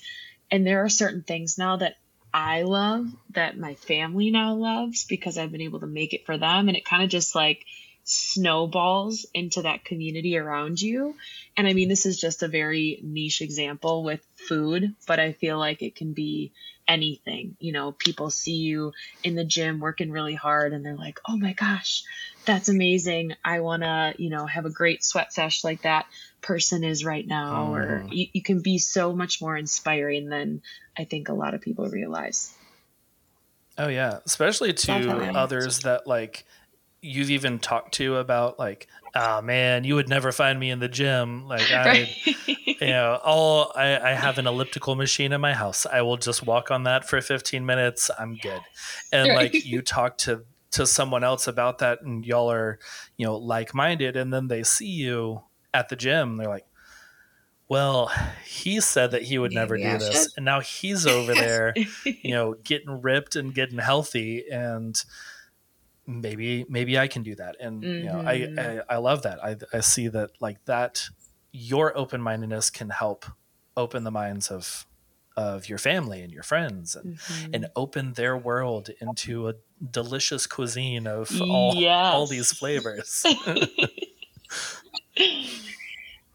[0.52, 1.96] And there are certain things now that
[2.34, 6.38] I love that my family now loves because I've been able to make it for
[6.38, 6.68] them.
[6.68, 7.66] And it kind of just like
[8.04, 11.16] snowballs into that community around you.
[11.58, 15.58] And I mean, this is just a very niche example with food, but I feel
[15.60, 16.52] like it can be
[16.90, 17.56] anything.
[17.60, 18.92] You know, people see you
[19.24, 22.04] in the gym working really hard and they're like, oh my gosh,
[22.46, 23.36] that's amazing.
[23.46, 26.08] I want to, you know, have a great sweat sesh like that
[26.42, 27.68] person is right now.
[27.70, 27.76] Oh.
[27.76, 30.64] Or you, you can be so much more inspiring than
[30.98, 32.54] I think a lot of people realize.
[33.78, 36.46] Oh yeah, especially to others that like
[37.02, 40.88] you've even talked to about like, oh man, you would never find me in the
[40.88, 41.48] gym.
[41.48, 42.28] Like I, right.
[42.48, 45.86] you know, all I, I, have an elliptical machine in my house.
[45.86, 48.12] I will just walk on that for 15 minutes.
[48.20, 48.62] I'm good.
[49.12, 49.54] And right.
[49.54, 52.80] like you talk to to someone else about that, and y'all are,
[53.18, 55.42] you know, like minded, and then they see you
[55.74, 56.38] at the gym.
[56.38, 56.68] They're like,
[57.68, 58.12] well,
[58.46, 61.74] he said that he would never yeah, do this, and now he's over there,
[62.06, 65.04] you know, getting ripped and getting healthy, and
[66.10, 67.56] maybe maybe I can do that.
[67.60, 67.94] And mm-hmm.
[67.94, 68.92] you know, I, mm-hmm.
[68.92, 69.44] I, I love that.
[69.44, 71.10] I I see that like that
[71.52, 73.26] your open mindedness can help
[73.78, 74.86] open the minds of
[75.38, 77.52] of your family and your friends and mm-hmm.
[77.54, 79.54] and open their world into a
[79.92, 82.14] delicious cuisine of all yes.
[82.14, 83.26] all these flavors.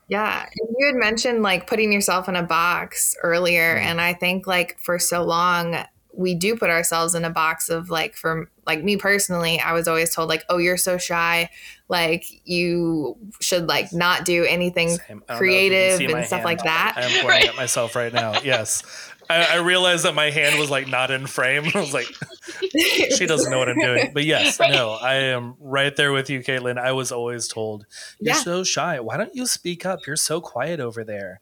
[0.08, 0.46] Yeah.
[0.54, 3.76] You had mentioned like putting yourself in a box earlier.
[3.76, 3.86] Mm-hmm.
[3.86, 5.76] And I think like for so long,
[6.16, 9.88] we do put ourselves in a box of like for like me personally i was
[9.88, 11.50] always told like oh you're so shy.
[11.88, 14.98] Like you should like not do anything
[15.28, 16.94] creative and stuff like that.
[16.96, 17.48] i am pointing right.
[17.48, 18.40] at myself right now.
[18.42, 18.82] Yes.
[19.28, 21.64] I, I, realized that my hand was like not in frame.
[21.74, 22.06] I was like
[23.16, 24.12] she doesn't know what i'm doing.
[24.12, 24.70] But yes right.
[24.70, 26.78] no i am right there with you caitlyn.
[26.78, 27.86] I was always told
[28.18, 28.40] you're yeah.
[28.40, 29.00] so shy.
[29.00, 30.06] Why don't you speak up?
[30.06, 31.40] You're so quiet over there.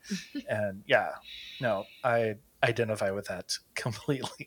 [0.49, 1.11] And yeah
[1.61, 4.47] no i identify with that completely.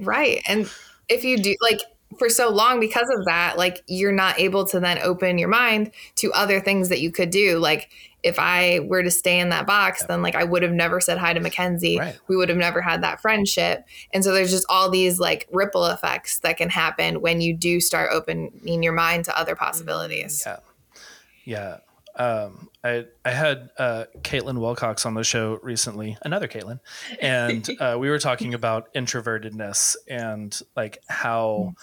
[0.00, 0.42] right.
[0.46, 0.70] And
[1.08, 1.80] if you do like
[2.18, 5.90] for so long because of that, like you're not able to then open your mind
[6.16, 7.58] to other things that you could do.
[7.58, 7.90] Like
[8.22, 10.08] if I were to stay in that box, yeah.
[10.08, 11.98] then like I would have never said hi to Makenzie.
[11.98, 12.18] Right.
[12.28, 13.84] We would have never had that friendship.
[14.12, 17.80] And so there's just all these like ripple effects that can happen when you do
[17.80, 20.42] start opening your mind to other mm, possibilities.
[20.46, 20.58] Yeah.
[21.44, 21.78] Yeah
[22.16, 26.80] um, I I had uh, Caitlin Wilcox on the show recently, another Caitlin,
[27.20, 31.74] and uh, we were talking about introvertedness and like how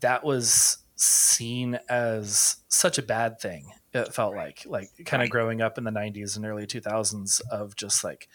[0.00, 3.72] that was seen as such a bad thing.
[3.92, 7.76] It felt like like kind of growing up in the '90s and early 2000s of
[7.76, 8.28] just like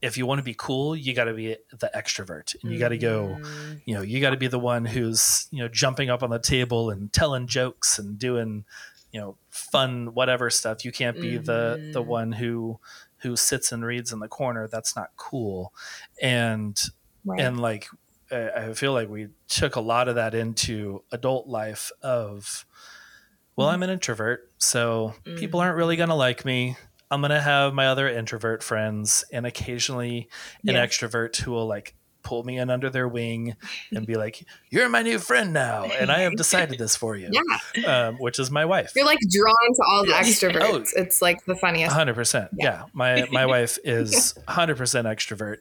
[0.00, 2.88] if you want to be cool, you got to be the extrovert and you got
[2.88, 3.74] to go, mm-hmm.
[3.84, 6.38] you know, you got to be the one who's, you know, jumping up on the
[6.38, 8.64] table and telling jokes and doing,
[9.12, 11.44] you know fun whatever stuff you can't be mm-hmm.
[11.44, 12.08] the the mm-hmm.
[12.08, 12.78] one who
[13.18, 15.72] who sits and reads in the corner that's not cool
[16.22, 16.80] and
[17.24, 17.40] right.
[17.40, 17.88] and like
[18.32, 22.64] I feel like we took a lot of that into adult life of
[23.56, 23.68] well.
[23.68, 25.36] I'm an introvert so mm-hmm.
[25.36, 26.76] people aren't really going to like me
[27.10, 30.28] I'm going to have my other introvert friends and occasionally
[30.66, 30.86] an yeah.
[30.86, 33.56] extrovert who will like pull me in under their wing
[33.90, 37.30] and be like, "You're my new friend now, and I have decided this for you."
[37.30, 38.92] Yeah, um, which is my wife.
[38.94, 40.90] You're like drawn to all the extroverts.
[40.96, 41.94] Oh, it's like the funniest.
[41.94, 42.50] Hundred percent.
[42.58, 45.58] Yeah, my my wife is hundred percent extrovert,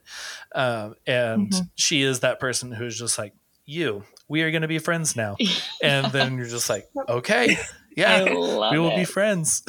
[0.53, 1.65] um, and mm-hmm.
[1.75, 3.33] she is that person who's just like
[3.65, 4.03] you.
[4.27, 5.37] We are going to be friends now,
[5.83, 7.57] and then you're just like, okay.
[7.97, 8.95] Yeah, we will it.
[8.95, 9.63] be friends,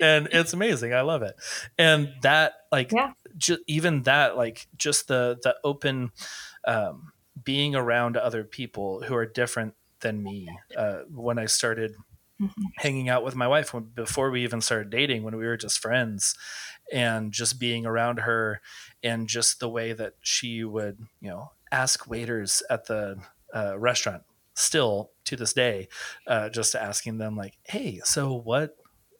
[0.00, 0.92] and it's amazing.
[0.92, 1.36] I love it,
[1.78, 6.10] and that like yeah just even that like just the the open
[6.66, 11.92] um, being around other people who are different than me uh, when i started
[12.40, 12.62] mm-hmm.
[12.76, 15.78] hanging out with my wife when, before we even started dating when we were just
[15.78, 16.34] friends
[16.92, 18.60] and just being around her
[19.02, 23.18] and just the way that she would you know ask waiters at the
[23.54, 24.22] uh, restaurant
[24.54, 25.88] still to this day
[26.26, 28.76] uh, just asking them like hey so what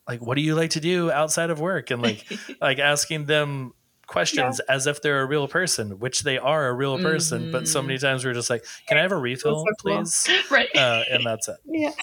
[0.09, 2.25] like what do you like to do outside of work and like
[2.61, 3.73] like asking them
[4.07, 4.75] questions yeah.
[4.75, 7.43] as if they're a real person, which they are a real person.
[7.43, 7.53] Mm-hmm.
[7.53, 8.07] But so many mm-hmm.
[8.07, 10.37] times we're just like, "Can I have a refill, so please?" Cool.
[10.51, 11.57] Right, uh, and that's it.
[11.65, 11.93] Yeah.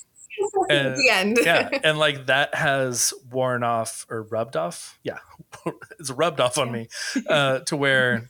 [0.69, 1.39] And, the end.
[1.43, 4.99] yeah, and like that has worn off or rubbed off.
[5.03, 5.19] Yeah,
[5.99, 6.87] it's rubbed off on me
[7.29, 8.29] uh, to where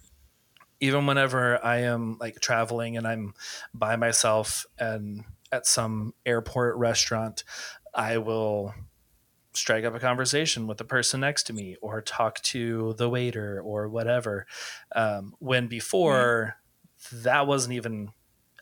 [0.80, 3.34] even whenever I am like traveling and I'm
[3.74, 7.46] by myself and at some airport restaurant,
[7.94, 8.74] I will
[9.54, 13.62] strike up a conversation with the person next to me or talk to the waiter
[13.62, 14.46] or whatever.
[14.96, 16.58] Um, when before
[17.12, 18.12] that wasn't even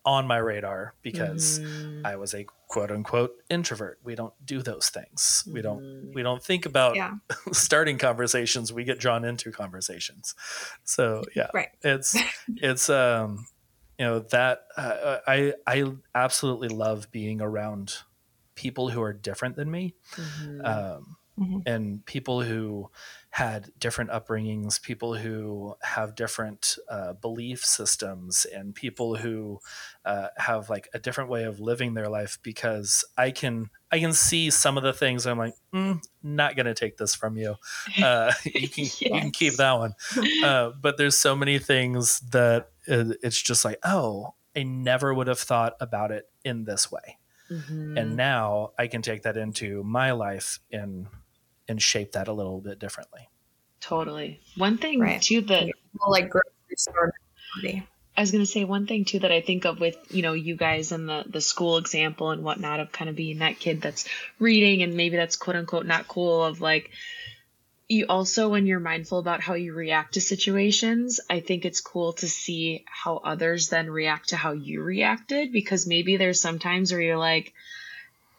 [0.04, 2.02] on my radar because Mhm.
[2.06, 4.00] I was a quote unquote introvert.
[4.04, 5.44] We don't do those things.
[5.46, 6.14] We don't Mhm.
[6.16, 7.14] we don't think about Yeah.
[7.52, 8.74] starting conversations.
[8.74, 10.34] We get drawn into conversations.
[10.84, 11.70] So yeah, Right.
[11.84, 12.18] it's
[12.58, 13.46] it's um
[14.00, 17.98] you know that uh, I I absolutely love being around
[18.56, 20.66] people who are different than me Mhm.
[20.66, 21.64] um, Mhm.
[21.66, 22.91] and people who
[23.30, 29.60] had different upbringings, people who have different uh, belief systems, and people who
[30.06, 32.38] uh, have like a different way of living their life.
[32.43, 36.74] Because I can I can see some of the things I'm like, mm, not gonna
[36.76, 37.56] take this from you.
[38.04, 39.93] Uh, you can you can keep that one.
[40.43, 45.39] Uh, but there's so many things that it's just like, oh, I never would have
[45.39, 47.18] thought about it in this way
[47.52, 47.97] Mhm.
[47.99, 51.08] and now I can take that into my life and
[51.68, 53.28] and shape that a little bit differently.
[53.82, 54.39] totally.
[54.58, 55.22] One thing Right.
[55.22, 57.12] too that Well, like grocery store
[57.56, 57.88] mentality.
[58.16, 60.56] I was gonna say one thing too that I think of with you know you
[60.56, 64.08] guys and the the school example and whatnot of kind of being that kid that's
[64.39, 66.91] reading and maybe that's quote unquote not cool of like
[67.92, 72.14] you also when you're mindful about how you react to situations I think it's cool
[72.14, 77.02] to see how others then react to how you reacted because maybe there's sometimes where
[77.02, 77.54] you're like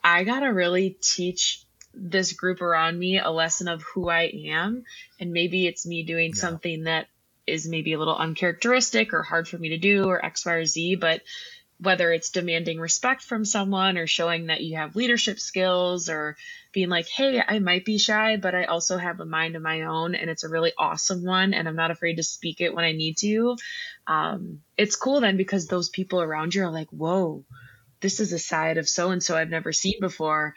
[0.03, 4.85] I gotta really teach this group around me a lesson of who I am
[5.21, 6.41] and maybe it's me doing Yeah.
[6.41, 7.09] something that
[7.47, 10.65] is maybe a little uncharacteristic or hard for me to do or X, Y, or
[10.65, 11.21] Z, but
[11.83, 16.37] whether it's demanding respect from someone or showing that you have leadership skills or
[16.73, 19.83] being like, hey, I might be shy, but I also have a mind of my
[19.83, 22.85] own and it's a really awesome one and I'm not afraid to speak it when
[22.85, 23.57] I need to.
[24.07, 27.45] Um, it's cool then because those people around you are like, whoa,
[28.01, 30.55] this is a side of so and so I've never seen before.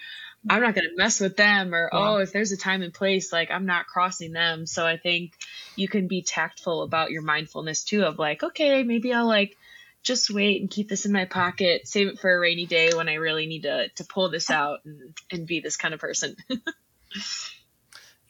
[0.48, 2.00] I'm not going to mess with them or, Yeah.
[2.12, 4.68] oh, if there's a time and place, like I'm not crossing them.
[4.68, 5.34] So I think
[5.76, 9.58] you can be tactful about your mindfulness too of like, okay, maybe I'll like
[10.06, 13.10] just wait and keep this in my pocket, save it for a rainy day when
[13.10, 16.38] I really need to to pull this out and, and be this kind of person.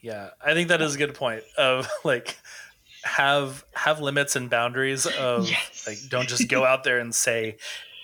[0.00, 2.38] Yeah, I think that is a good point of like
[3.02, 5.84] have have limits and boundaries of Yes.
[5.86, 7.56] like don't just go out there and say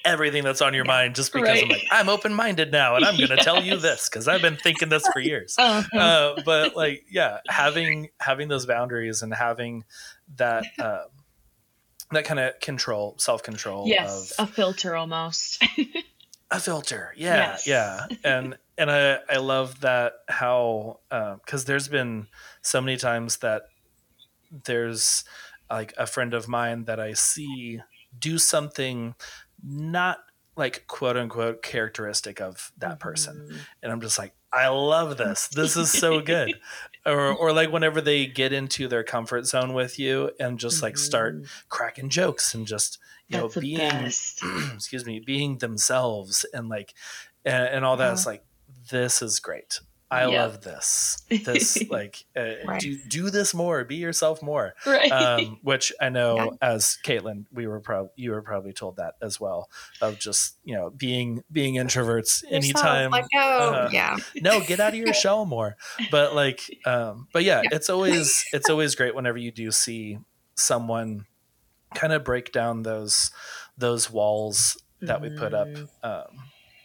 [0.05, 3.16] everything that's on your mind just because I'm like I'm open minded now and I'm
[3.16, 5.55] going to tell you this because I've been thinking this for years.
[5.59, 5.97] Uh-huh.
[5.97, 9.85] uh, but like yeah having having those boundaries and having
[10.37, 11.07] that um,
[12.15, 15.63] that kind of control self control yes, of a filter almost.
[16.51, 17.67] a filter yeah Yes.
[17.67, 21.01] yeah and and i i love that how
[21.45, 22.27] because there's been
[22.61, 23.63] so many times that
[24.65, 25.25] there's
[25.71, 27.81] like a friend of mine that i see
[28.19, 29.15] do something
[29.65, 30.19] not
[30.57, 33.59] like quote unquote characteristic of that person Mhm.
[33.83, 36.53] and i'm just like i love this this is so good
[37.07, 40.96] or or like whenever they get into their comfort zone with you and just like
[40.98, 41.48] start Mhm.
[41.68, 42.98] cracking jokes and just
[43.28, 44.05] you That's know being
[44.74, 46.94] excuse me being themselves and like
[47.44, 48.12] and, and all that Yeah.
[48.12, 48.44] it's like
[48.90, 49.80] this is great
[50.13, 50.39] i Yep.
[50.39, 52.81] love this this like uh, Right.
[52.81, 55.11] do do this more be yourself more Right.
[55.11, 56.51] um, which I know Yeah.
[56.75, 59.69] as Caitlyn, we were probably you were probably told that as well
[60.01, 63.11] of just you know being being introverts Yourself, anytime.
[63.11, 63.41] Let go.
[63.41, 64.17] uh, yeah.
[64.41, 65.77] no, get out of your shell more.
[66.11, 67.71] But like, um, but yeah, Yeah.
[67.73, 70.19] it's always it's always great whenever you do see
[70.57, 71.25] someone
[71.95, 73.31] kind of break down those
[73.79, 75.89] those walls that we put up Mhm.
[76.05, 76.27] um,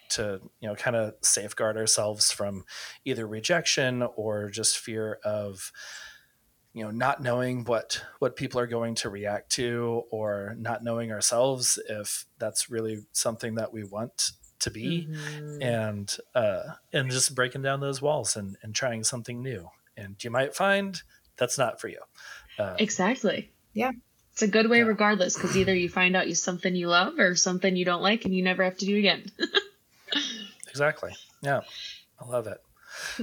[0.09, 2.63] to you know kind of safeguard ourselves from
[3.05, 5.71] either rejection or just fear of
[6.73, 11.11] you know not knowing what what people are going to react to or not knowing
[11.11, 15.63] ourselves if that's really something that we want to be Mhm.
[15.63, 20.29] and uh and just breaking down those walls and and trying something new and you
[20.31, 21.01] might find
[21.37, 21.99] that's not for you
[22.59, 23.51] uh, Exactly.
[23.73, 23.91] Yeah.
[24.33, 24.85] It's a good way Yeah.
[24.85, 28.25] regardless because either you find out you something you love or something you don't like
[28.25, 29.25] and you never have to do it again.
[30.67, 31.13] exactly.
[31.41, 31.61] Yeah.
[32.19, 32.59] I love it.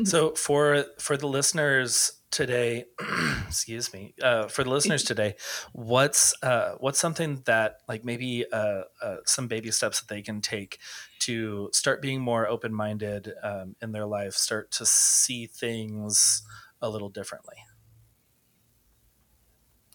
[0.04, 2.84] So for for the listeners today
[3.46, 5.36] excuse me uh, for the listeners today
[5.72, 10.40] what's uh, what's something that like maybe uh, uh, some baby steps that they can
[10.40, 10.78] take
[11.20, 16.42] to start being more open-minded um, in their life start to see things
[16.82, 17.56] a little differently?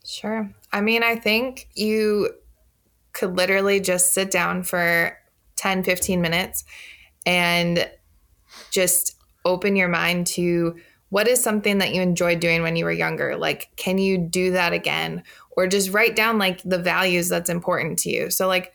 [0.06, 0.52] Sure.
[0.72, 2.32] I mean, I think you
[3.14, 5.19] could literally just sit down for
[5.60, 6.64] 10, 15 minutes
[7.26, 7.90] and
[8.72, 10.76] just open your mind to
[11.10, 13.36] what is something that you enjoyed doing when you were younger?
[13.36, 15.24] Like, can you do that again?
[15.52, 18.30] Or just write down like the values that's important to you.
[18.30, 18.74] So, like,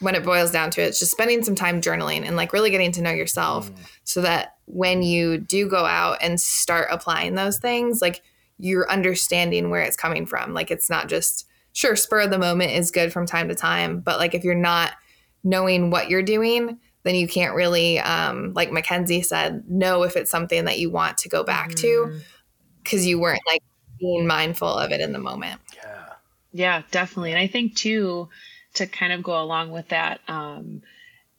[0.00, 2.70] when it boils down to it, it's just spending some time journaling and like really
[2.70, 3.76] getting to know yourself Mm.
[4.04, 8.22] so that when you do go out and start applying those things, like
[8.58, 10.52] you're understanding where it's coming from.
[10.54, 14.00] Like it's not just sure spur of the moment is good from time to time,
[14.00, 14.92] but like if you're not
[15.44, 20.30] knowing what you're doing, then you can't really um like Makenzie said, know if it's
[20.30, 22.22] something that you want to go back to Mhm.
[22.82, 23.62] because you weren't like
[24.00, 25.60] being mindful of it in the moment.
[25.76, 26.06] Yeah.
[26.52, 27.32] Yeah, definitely.
[27.32, 28.28] And I think too,
[28.74, 30.82] to kind of go along with that, um,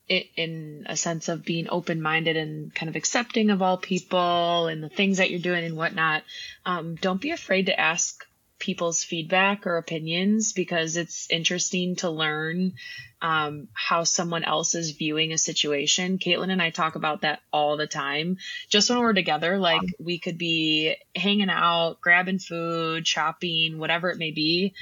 [0.07, 4.67] it, in a sense of being open minded and kind of accepting of all people
[4.67, 6.23] and the things that you're doing and whatnot,
[6.65, 8.25] um, don't be afraid to ask
[8.59, 12.73] people's feedback or opinions because it's interesting to learn
[13.21, 16.19] um, how someone else is viewing a situation.
[16.19, 18.37] Caitlyn and I talk about that all the time.
[18.69, 24.17] Just when we're together, like we could be hanging out, grabbing food, shopping, whatever it
[24.17, 24.73] may be.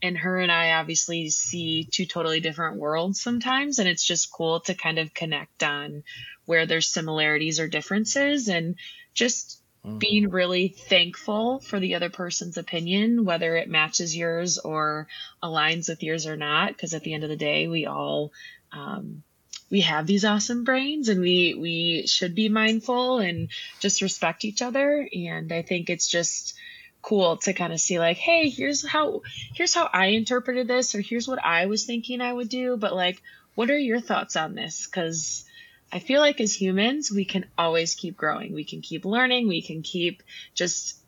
[0.00, 3.78] And her and I obviously see two totally different worlds sometimes.
[3.78, 6.04] And it's just cool to kind of connect on
[6.44, 8.76] where there's similarities or differences and
[9.12, 9.98] just Mhm.
[9.98, 15.08] being really thankful for the other person's opinion, whether it matches yours or
[15.42, 16.68] aligns with yours or not.
[16.68, 18.32] Because at the end of the day, we all
[18.72, 19.22] um,
[19.70, 23.48] we have these awesome brains, and we we should be mindful and
[23.80, 25.08] just respect each other.
[25.12, 26.54] And I think it's just
[27.02, 29.22] cool to kind of see like hey here's how
[29.54, 32.92] here's how i interpreted this or here's what i was thinking i would do but
[32.92, 33.22] like
[33.54, 35.44] what are your thoughts on this because
[35.92, 38.52] I feel like as humans, we can always keep growing.
[38.52, 39.48] We can keep learning.
[39.48, 40.22] We can keep
[40.54, 40.98] just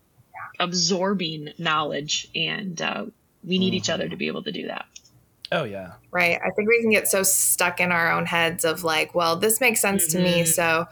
[0.58, 3.06] absorbing knowledge, and uh,
[3.44, 4.86] we need each other to be able to do that.
[5.52, 5.92] Oh yeah.
[6.12, 6.36] Right.
[6.36, 9.60] I think we can get so stuck in our own heads of like, well, this
[9.60, 10.42] makes sense to me.
[10.42, 10.46] Mhm.
[10.46, 10.86] So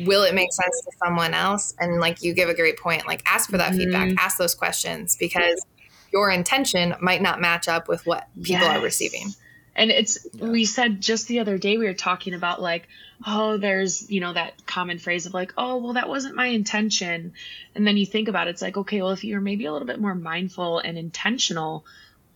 [0.00, 1.74] will it make sense to someone else?
[1.78, 3.76] And like you give a great point, like ask for that Mhm.
[3.78, 5.64] feedback, ask those questions because
[6.12, 9.28] your intention might not match up with what people are receiving.
[9.74, 10.48] And it's Yeah.
[10.48, 12.88] we said just the other day we were talking about like,
[13.26, 17.32] oh, there's you know that common phrase of like, oh, well, that wasn't my intention,
[17.74, 19.86] and then you think about it, it's like, okay, well, if you're maybe a little
[19.86, 21.84] bit more mindful and intentional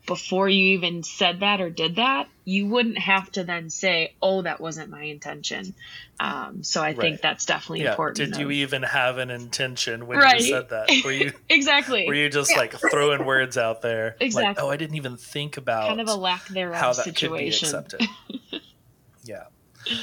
[0.07, 4.43] before you even said that or did that, you wouldn't have to then say, oh,
[4.43, 5.75] that wasn't my intention.
[6.21, 7.01] Um, so I Right.
[7.01, 7.91] think that's definitely Yeah.
[7.91, 8.19] important.
[8.19, 10.41] Did you even have an intention when Right.
[10.41, 10.91] you said that?
[11.05, 14.11] Were you exactly were you just like throwing words out there?
[14.21, 14.63] Like, Exactly.
[14.65, 17.73] oh, I didn't even think about kind of a lack thereof how that situation?
[17.73, 18.61] could be accepted.
[19.25, 19.43] yeah.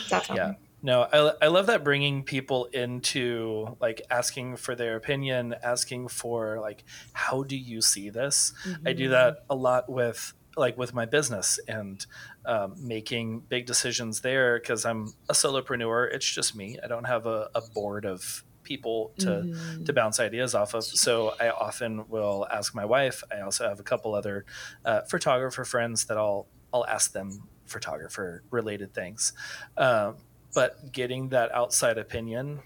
[0.10, 0.58] Definitely.
[0.60, 0.62] Yeah.
[0.86, 6.60] No, I, I love that bringing people into like asking for their opinion, asking for
[6.60, 8.52] like, how do you see this?
[8.86, 9.10] I do Mhm.
[9.10, 12.06] that a lot with like with my business and
[12.46, 16.14] um, making big decisions there because I'm a solopreneur.
[16.14, 16.78] It's just me.
[16.84, 19.86] I don't have a, a board of people to Mhm.
[19.86, 20.84] to bounce ideas off of.
[20.84, 23.24] So I often will ask my wife.
[23.32, 24.46] I also have a couple other
[24.86, 29.34] uh, photographer friends that I'll I'll ask them photographer related things.
[29.78, 30.18] Um,
[30.54, 32.62] but getting that outside opinion,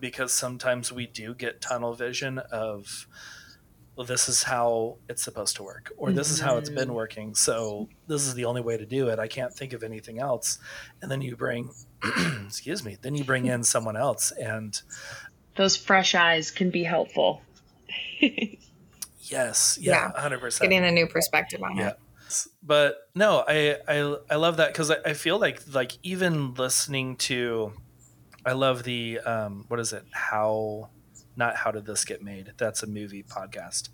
[0.00, 3.06] because sometimes we do get tunnel vision of,
[3.96, 6.94] well, this is how it's supposed to work, or this is how it's been Mhm.
[6.94, 7.34] working.
[7.34, 9.18] So this is the only way to do it.
[9.18, 10.58] I can't think of anything else.
[11.02, 11.70] And then you bring,
[12.46, 14.80] excuse me, then you bring in someone else and
[15.56, 17.42] Those fresh eyes can be helpful.
[19.30, 20.20] Yes, yeah, Yeah.
[20.20, 20.68] hundred percent.
[20.70, 21.90] Getting a new perspective on Yeah.
[21.90, 21.96] it.
[22.62, 27.16] But no, I I I love that because I, I feel like like even listening
[27.28, 27.72] to,
[28.44, 30.90] I love the um what is it how,
[31.36, 32.52] not how did this get made?
[32.56, 33.88] That's a movie podcast.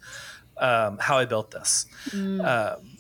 [0.57, 1.87] Um, how I built this.
[2.11, 2.45] Mm.
[2.45, 2.97] Um,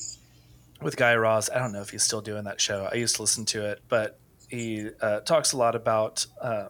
[0.80, 1.50] with Guy Raz.
[1.50, 2.88] I don't know if he's still doing that show.
[2.90, 4.18] I used to listen to it, but
[4.48, 6.68] he uh, talks a lot about uh,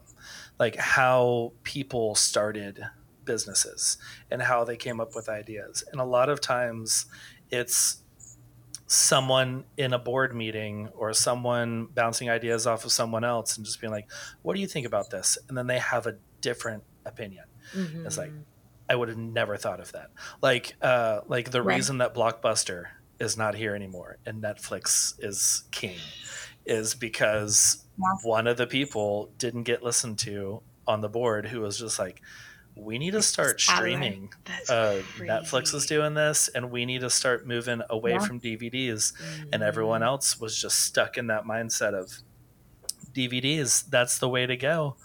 [0.59, 2.83] like how people started
[3.25, 3.99] businesses
[4.31, 5.85] and how they came up with ideas.
[5.93, 7.07] And a lot of times
[7.51, 8.03] it's
[8.89, 13.81] someone in a board meeting or someone bouncing ideas off of someone else and just
[13.81, 14.11] being like,
[14.43, 15.39] what do you think about this?
[15.49, 17.45] And then they have a different opinion.
[17.75, 18.33] It's like.
[18.91, 20.09] I would have never thought of that.
[20.41, 21.75] Like, uh, like the Right.
[21.77, 22.85] reason that Blockbuster
[23.21, 25.99] is not here anymore and Netflix is king
[26.65, 28.05] is because Yeah.
[28.23, 32.23] one of the people didn't get listened to on the board who was just like,
[32.79, 34.33] we need to start streaming.
[34.69, 35.01] Uh.
[35.19, 38.19] Netflix is doing this, and we need to start moving away Yeah.
[38.21, 39.13] from DVDs.
[39.53, 40.07] And everyone Mhm.
[40.07, 42.19] else was just stuck in that mindset of
[43.13, 43.83] DVDs.
[43.89, 44.97] That's the way to go.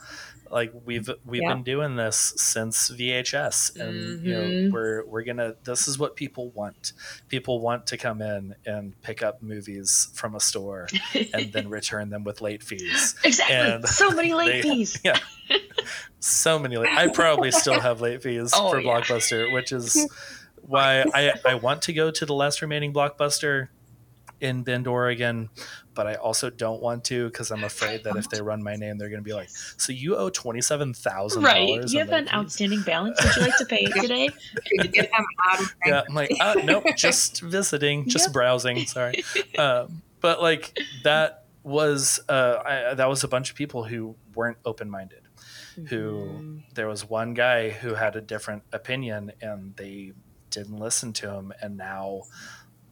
[0.54, 1.54] Like we've we've Yeah.
[1.56, 4.72] been doing this since VHS, and you know Mhm.
[4.72, 5.56] we're we're gonna.
[5.64, 6.94] This is what people want.
[7.28, 10.88] People want to come in and pick up movies from a store
[11.34, 13.16] and then return them with late fees.
[13.24, 13.56] exactly.
[13.56, 15.00] and so many late they- fees.
[15.04, 15.18] Yeah,
[16.20, 16.78] so many.
[16.78, 18.88] Late, I probably still have late fees Oh, for yeah.
[19.02, 20.08] Blockbuster, which is
[20.62, 23.70] why I I want to go to the last remaining Blockbuster.
[24.40, 25.50] in Bend, Oregon,
[25.96, 28.98] but I also don't want to because I'm afraid that if they run my name,
[28.98, 31.68] they're going to be like, "So you owe twenty seven thousand Right.
[31.68, 33.24] dollars." You have an outstanding balance.
[33.24, 34.30] Would you like to pay it today?
[34.82, 38.34] To get them out of my- Yeah, I'm like, uh, nope, just visiting, just Yep.
[38.34, 38.86] browsing.
[38.86, 39.24] Sorry,
[39.58, 44.58] um, but like that was uh, I, that was a bunch of people who weren't
[44.66, 45.20] open minded.
[45.90, 46.64] Who Mhm.
[46.76, 50.14] there was one guy who had a different opinion, and they
[50.52, 52.22] didn't listen to him, and now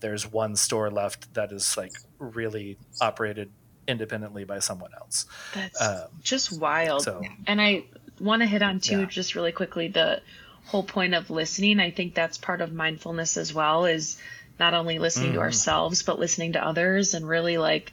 [0.02, 3.50] there's one store left that is like really operated
[3.88, 5.26] independently by someone else.
[5.54, 7.04] That's Um, just wild.
[7.04, 7.86] So And I
[8.20, 9.06] want to hit on too, Yeah.
[9.06, 10.22] just really quickly, the
[10.66, 11.80] whole point of listening.
[11.80, 14.18] I think that's part of mindfulness as well, is
[14.60, 15.44] not only listening to Mhm.
[15.44, 17.92] ourselves, but listening to others and really like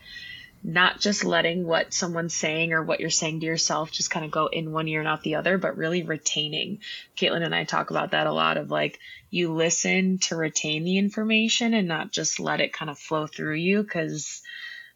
[0.62, 4.30] not just letting what someone's saying or what you're saying to yourself just kind of
[4.32, 6.80] go in one ear and out the other, but really retaining.
[7.16, 8.98] Caitlyn and I talk about that a lot of like
[9.30, 13.54] you listen to retain the information and not just let it kind of flow through
[13.54, 14.42] you because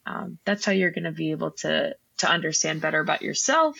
[0.06, 3.76] um, that's how you're going to be able to to understand better about yourself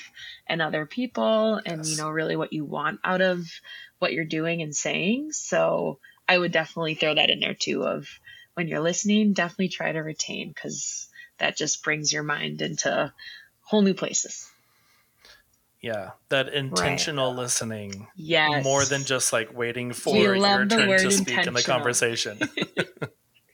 [0.48, 3.46] and other people and you know really what you want out of
[3.98, 5.32] what you're doing and saying.
[5.32, 5.98] So
[6.28, 8.08] i would definitely throw that in there too of
[8.54, 13.12] when you're listening definitely try to retain because that just brings your mind into
[13.62, 14.51] whole new places
[15.82, 20.76] yeah, that intentional listening yes more than just like waiting for We your love the
[20.76, 22.38] turn to speak in the conversation.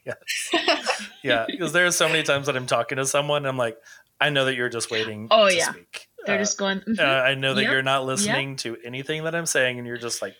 [0.05, 0.15] yes.
[1.23, 3.75] Yeah, because there are so many times that I'm talking to someone, and I'm like,
[4.21, 5.69] I know that you're just waiting Oh, to yeah.
[5.71, 6.07] speak.
[6.25, 7.71] they're Uh, just going "Mhm." uh, I know that Yep.
[7.71, 10.35] you're not listening to anything that I'm saying, and you're just like,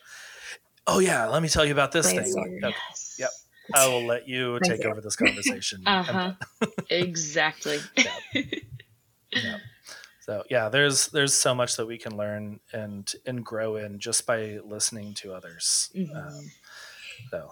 [0.87, 2.15] oh yeah, let me tell you about this thing.
[2.15, 2.47] Brainstorm.
[2.63, 3.29] Okay, yes Yep.
[3.75, 4.89] I will let you Thank take you.
[4.91, 5.83] over this conversation.
[5.85, 6.71] Uh-huh done.
[6.89, 7.79] exactly
[9.33, 9.57] Yeah.
[10.29, 14.27] So yeah, there's there's so much that we can learn and and grow in just
[14.27, 15.89] by listening to others.
[15.95, 16.15] Mhm.
[16.15, 16.51] Um,
[17.31, 17.51] so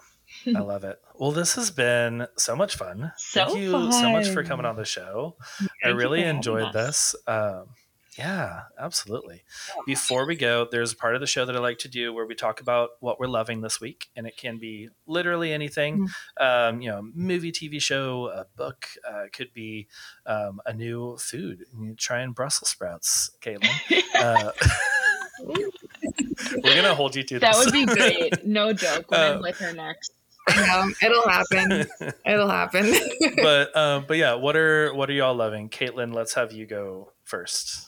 [0.55, 1.01] I love it.
[1.15, 3.13] Well, this has been so much fun.
[3.17, 5.38] So Thank you so much for coming on the show.
[5.57, 7.15] Thank I really enjoyed this.
[7.25, 7.69] Um,
[8.18, 9.43] yeah, absolutely.
[9.86, 12.26] Before we go, there's a part of the show that I like to do where
[12.26, 16.07] we talk about what we're loving this week, and it can be literally anything.
[16.39, 18.88] Um, you know, movie, TV show, a book.
[19.07, 19.88] Uh, it could be
[20.26, 21.65] um, a new food.
[21.80, 23.70] You trying Brussels sprouts, Caitlyn.
[24.15, 24.51] Uh,
[26.63, 27.65] we're gonna hold you to that this.
[27.65, 30.11] would be great no joke when Uh, i'm with her next
[30.55, 31.86] No, it'll happen.
[32.26, 32.93] It'll happen.
[33.43, 36.13] but um, but yeah, what are what are y'all loving, Caitlyn?
[36.13, 37.86] Let's have you go first.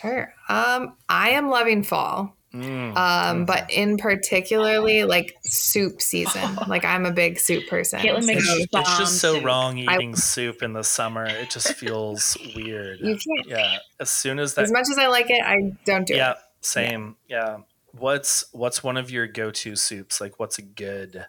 [0.00, 0.32] Sure.
[0.48, 2.34] Um, I am loving fall.
[2.54, 2.96] Mm.
[2.96, 6.56] Um, but in particularly like soup season.
[6.68, 8.00] Like I'm a big soup person.
[8.00, 9.44] Caitlyn makes So it's just so soup.
[9.44, 11.26] wrong I- eating soup in the summer.
[11.26, 13.00] It just feels weird.
[13.00, 13.46] you can't.
[13.46, 14.62] Yeah, as soon as that.
[14.62, 16.36] As much as I like it, I don't do yeah, it.
[16.60, 17.16] same.
[17.28, 17.58] Yeah.
[17.92, 20.20] What's what's one of your go to soups?
[20.20, 21.26] Like, what's a good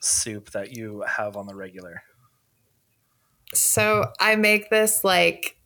[0.00, 2.02] soup that you have on the regular?
[3.54, 5.56] So I make this like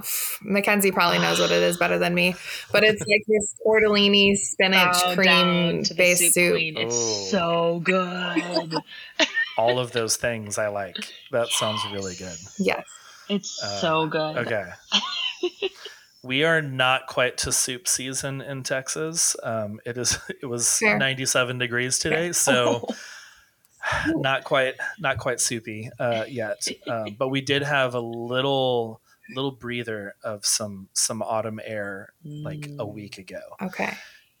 [0.00, 2.34] pff, Makenzie probably knows what it is better than me,
[2.72, 6.52] but it's like this tortellini spinach Bow down cream based soup.
[6.54, 6.76] queen.
[6.76, 7.28] It's Oh.
[7.30, 8.74] so good.
[9.58, 10.96] All of those things I like.
[11.32, 12.36] That sounds really good.
[12.58, 12.84] Yes.
[13.28, 14.38] It's Uh, so good.
[14.38, 14.64] Okay.
[16.22, 19.36] we are not quite to soup season in Texas.
[19.42, 20.18] Um, it is.
[20.42, 20.98] It was Fair.
[20.98, 22.86] 97 degrees today, so
[24.08, 26.66] not quite not quite soupy uh, yet.
[26.86, 29.00] Um, but we did have a little
[29.34, 32.94] little breather of some some autumn air like a Mm.
[32.94, 33.92] week ago, Okay.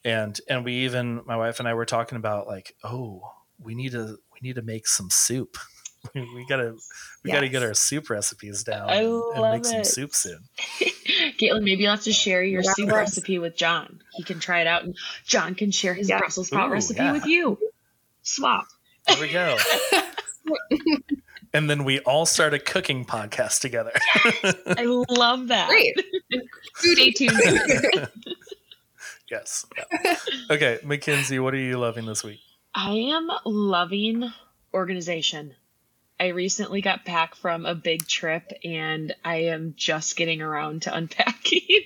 [0.04, 3.22] and and we even my wife and I were talking about like oh
[3.58, 5.56] we need to we need to make some soup.
[6.14, 6.74] we gotta
[7.22, 10.40] we gotta get our soup recipes down I and, and love make some soup soon.
[11.38, 12.72] Caitlyn, maybe you'll have to share your Yeah.
[12.72, 14.00] soup recipe with John.
[14.14, 16.18] He can try it out, and John can share his Yeah.
[16.18, 17.12] Brussels sprout Ooh, recipe yeah.
[17.12, 17.58] with you.
[18.22, 18.66] Swap.
[19.06, 19.56] There we go.
[21.52, 23.92] and then we all start a cooking podcast together.
[24.66, 25.68] I love that.
[25.68, 25.96] Great.
[26.76, 28.08] Stay tuned.
[29.30, 29.66] yes.
[29.76, 30.16] Yeah.
[30.50, 32.40] Okay, Makenzie, what are you loving this week?
[32.74, 34.32] I am loving
[34.72, 35.54] organization.
[36.20, 40.94] I recently got back from a big trip and I am just getting around to
[40.94, 41.80] unpacking.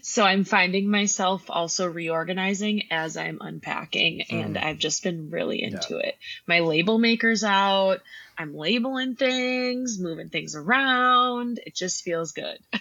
[0.00, 4.64] so I'm finding myself also reorganizing as I'm unpacking and mm.
[4.64, 6.16] I've just been really into it.
[6.46, 8.00] My label maker's out.
[8.36, 11.60] I'm labeling things, moving things around.
[11.64, 12.58] It just feels good.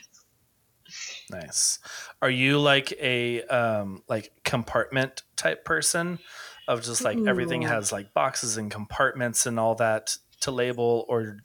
[1.30, 1.80] Nice.
[2.22, 6.20] Are you like a um like compartment type person
[6.68, 11.38] of just like everything has like boxes and compartments and all that to label or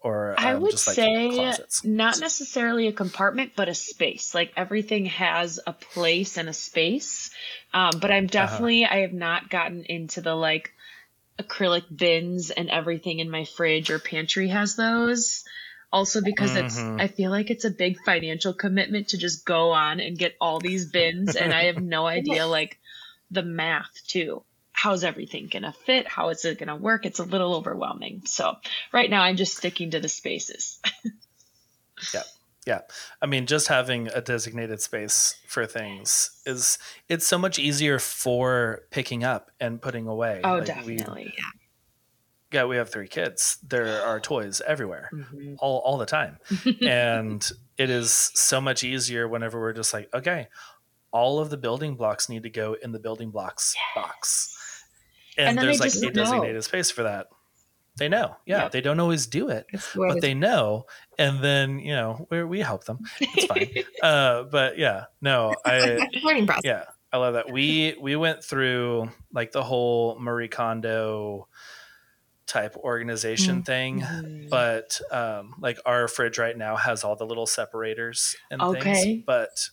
[0.00, 1.84] or I um, would just like say closets?
[1.84, 4.34] not necessarily a compartment, but a space.
[4.34, 7.30] Like everything has a place and a space.
[7.72, 8.14] Um, but Uh-huh.
[8.14, 10.72] I'm definitely I have not gotten into the like
[11.40, 15.44] acrylic bins and everything in my fridge or pantry has those.
[15.92, 17.00] Also because it's Mhm.
[17.00, 20.60] I feel like it's a big financial commitment to just go on and get all
[20.60, 22.78] these bins and I have no idea like
[23.30, 24.44] the math too.
[24.72, 26.08] How's everything gonna fit?
[26.08, 27.04] How is it gonna work?
[27.06, 28.22] It's a little overwhelming.
[28.24, 28.56] So
[28.92, 30.80] right now I'm just sticking to the spaces.
[32.66, 32.82] Yeah.
[33.20, 38.82] I mean, just having a designated space for things is it's so much easier for
[38.90, 40.40] picking up and putting away.
[40.44, 41.34] Oh, Like, we- definitely.
[41.36, 43.58] yeah, Yeah, we have three kids.
[43.66, 45.08] There are toys everywhere.
[45.12, 45.56] Mhm.
[45.58, 46.38] All, all the time.
[46.80, 50.46] and it is so much easier whenever we're just like, okay,
[51.10, 54.54] all of the building blocks need to go in the building blocks box.
[55.36, 56.10] And, And there's like a know.
[56.10, 57.26] designated space for that.
[57.98, 58.36] They know.
[58.46, 58.62] Yeah.
[58.62, 58.72] Yep.
[58.72, 60.86] They don't always do it, It's the way but they know.
[61.18, 63.00] And then, you know, we we help them.
[63.20, 63.68] It's fine.
[64.02, 66.62] uh, but yeah, no, I, learning process.
[66.64, 67.50] yeah, I love that.
[67.52, 71.48] We we went through like the whole Marie Kondo
[72.46, 74.50] type organization thing, Mhm.
[74.50, 78.92] but um, like our fridge right now has all the little separators and Okay.
[78.92, 79.24] things.
[79.26, 79.68] But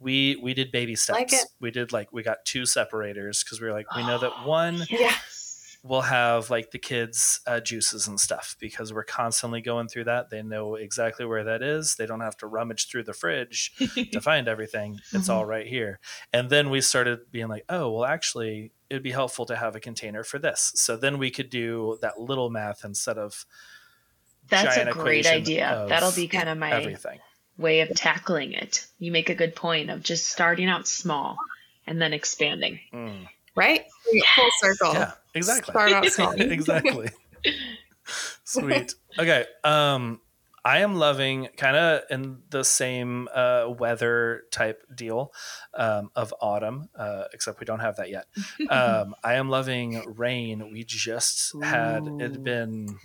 [0.00, 1.18] we we did baby steps.
[1.32, 1.32] Like.
[1.60, 4.84] We did like we got two separators because we were like we know that one
[4.88, 5.43] Yes.
[5.84, 10.30] Will have like the kids uh, juices and stuff because we're constantly going through that
[10.30, 13.72] they know exactly where that is they don't have to rummage through the fridge
[14.10, 16.00] to find everything it's all right here
[16.32, 19.80] and then we started being like oh well actually it'd be helpful to have a
[19.80, 23.44] container for this so then we could do that little math instead of
[24.48, 25.86] That's a great idea.
[25.88, 27.20] That'll be kind of my everything
[27.56, 28.86] way of tackling it.
[28.98, 31.36] You make a good point of just starting out small
[31.86, 32.80] and then expanding.
[32.92, 33.28] Mm.
[33.56, 33.82] Right?
[34.34, 34.92] Full circle.
[34.94, 36.32] yeah exactly Start out small.
[36.40, 37.08] exactly.
[38.44, 38.94] Sweet.
[39.18, 39.44] Okay.
[39.62, 40.20] Um,
[40.66, 45.30] I am loving kind of in the same uh, weather type deal
[45.74, 48.26] um, of autumn, uh, except we don't have that yet.
[48.70, 50.70] Um, I am loving rain.
[50.72, 52.18] We just had Ooh.
[52.18, 52.98] it been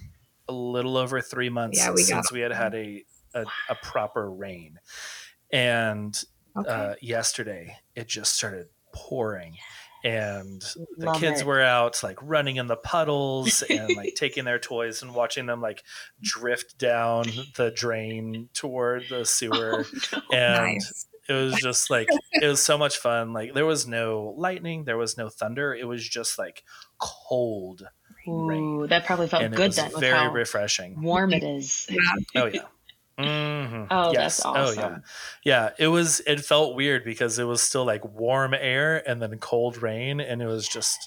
[0.47, 4.29] a little over three months Yeah, we since we had had a, a, a proper
[4.31, 4.79] rain,
[5.51, 6.21] and
[6.57, 6.67] Okay.
[6.69, 9.55] uh, yesterday it just started pouring
[10.03, 10.61] and
[10.97, 11.47] the Love kids it.
[11.47, 15.61] were out like running in the puddles and like taking their toys and watching them
[15.61, 15.83] like
[16.21, 17.25] drift down
[17.55, 19.85] the drain toward the oh, sewer.
[20.31, 21.05] and nice.
[21.27, 23.33] it was just like it was so much fun.
[23.33, 25.73] Like there was no lightning there was no thunder.
[25.73, 26.63] It was just like
[26.99, 27.83] cold
[28.27, 28.81] rain.
[28.81, 31.01] Ooh, that probably felt and good was then very refreshing.
[31.01, 31.89] warm it is.
[32.35, 32.61] oh yeah
[33.19, 33.87] Mhm.
[33.91, 34.37] Oh, yes.
[34.37, 34.97] that's Oh yeah.
[35.43, 35.69] Yeah.
[35.77, 36.21] It was.
[36.21, 40.41] It felt weird because it was still like warm air and then cold rain, and
[40.41, 40.97] it was just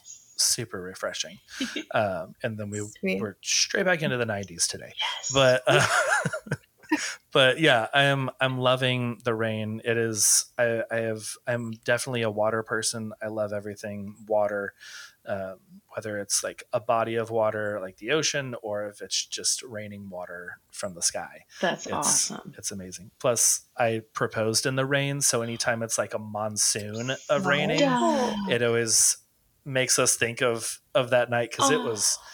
[0.40, 1.38] super refreshing.
[1.94, 3.20] um, and then we Sweet.
[3.20, 4.92] were straight back into the '90s today.
[4.96, 5.30] Yes.
[5.32, 5.86] But uh,
[7.32, 8.30] but yeah, I am.
[8.40, 9.80] I'm loving the rain.
[9.84, 10.46] It is.
[10.58, 11.22] I, I have.
[11.46, 13.12] I'm definitely a water person.
[13.22, 14.74] I love everything water.
[15.26, 15.58] Um,
[15.95, 20.09] whether it's like a body of water like the ocean or if it's just raining
[20.09, 22.55] water from the sky that's it's awesome.
[22.57, 23.11] it's amazing.
[23.18, 28.34] Plus, I proposed in the rain, so anytime it's like a monsoon of raining, Yeah.
[28.51, 29.16] it always
[29.64, 31.84] makes us think of of that night because it Oh.
[31.90, 32.26] was ah.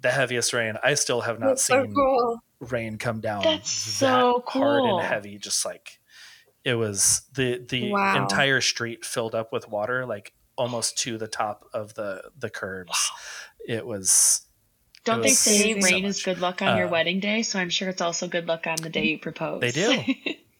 [0.00, 0.74] the heaviest rain.
[0.84, 2.38] I still have not That's so seen cool.
[2.60, 5.38] rain come down That's that so hard and heavy.
[5.38, 5.98] Just like
[6.64, 8.22] it was the the Wow.
[8.22, 13.10] entire street filled up with water, like almost to the top of the the curbs.
[13.66, 14.42] It was
[15.04, 17.42] Don't they was say so rain is good luck on your Uh, wedding day?
[17.42, 19.60] So I'm sure it's also good luck on the day you propose.
[19.60, 20.02] They do.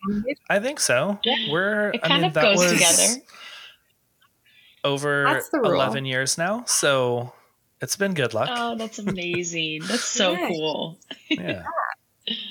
[0.49, 1.19] I think so.
[1.25, 3.23] Yeah, We're it I kind mean, of that goes was together.
[4.85, 5.73] over That's the rule.
[5.75, 6.65] 11 years now.
[6.67, 7.33] So
[7.81, 8.49] it's been good luck.
[8.53, 9.83] Oh, that's amazing.
[9.87, 10.49] That's so Yeah.
[10.49, 10.99] cool.
[11.31, 11.65] yeah.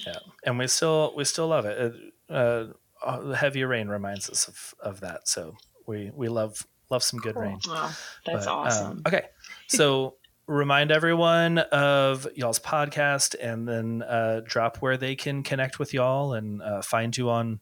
[0.08, 0.20] Yeah.
[0.46, 1.78] And we still, we still love it.
[1.78, 2.68] it uh,
[3.06, 5.28] uh, the heavy rain reminds us of, of that.
[5.28, 7.60] So we, we love, love some good rain.
[7.68, 9.02] Oh, that's But, um, awesome.
[9.08, 9.26] okay.
[9.68, 10.16] So
[10.48, 16.34] remind everyone of y'all's podcast and then uh, drop where they can connect with y'all
[16.34, 17.60] and uh, find you on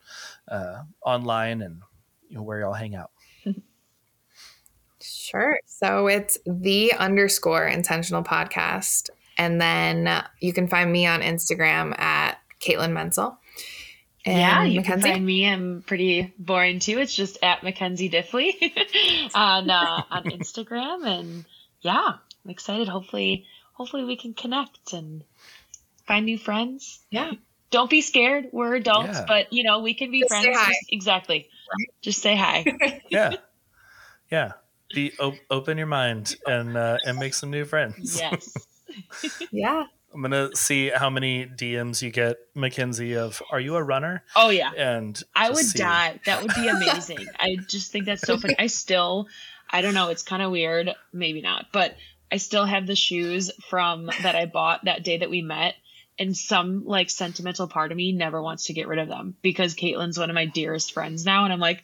[0.49, 1.81] uh, online and
[2.29, 3.11] you know, where y'all hang out.
[5.05, 5.59] Sure.
[5.65, 9.09] So it's the underscore intentional podcast.
[9.37, 13.37] And then you can find me on Instagram at Caitlyn Mentzel.
[14.25, 14.85] And yeah, you Makenzie?
[14.85, 15.45] can find me.
[15.47, 16.99] I'm pretty boring too.
[16.99, 18.53] It's just at Makenzie Diffley
[19.35, 21.45] on uh, on Instagram, and
[21.81, 22.01] yeah,
[22.45, 22.87] I'm excited.
[22.87, 25.23] Hopefully, hopefully we can connect and
[26.07, 26.99] find new friends.
[27.09, 27.31] Yeah.
[27.69, 28.49] Don't be scared.
[28.51, 29.25] We're adults, Yeah.
[29.27, 30.45] but you know we can be Just friends.
[30.45, 30.67] say hi.
[30.71, 31.49] Just- exactly.
[32.01, 32.63] Just say hi.
[33.09, 33.33] Yeah.
[34.31, 34.51] yeah.
[34.93, 38.19] Be op- open your mind and uh, and make some new friends.
[38.19, 38.55] yes.
[39.51, 39.85] yeah.
[40.13, 43.17] I'm gonna see how many DMs you get, Makenzie.
[43.17, 44.23] Of are you a runner?
[44.35, 44.71] Oh yeah.
[44.75, 46.19] And I would see- die.
[46.25, 47.25] That would be amazing.
[47.39, 48.55] I just think that's so funny.
[48.57, 49.27] I still,
[49.69, 50.09] I don't know.
[50.09, 50.93] It's kind of weird.
[51.11, 51.95] Maybe not, but
[52.31, 55.75] I still have the shoes from that I bought that day that we met.
[56.19, 59.73] And some like sentimental part of me never wants to get rid of them because
[59.73, 61.43] Caitlyn's one of my dearest friends now.
[61.43, 61.81] And I'm like,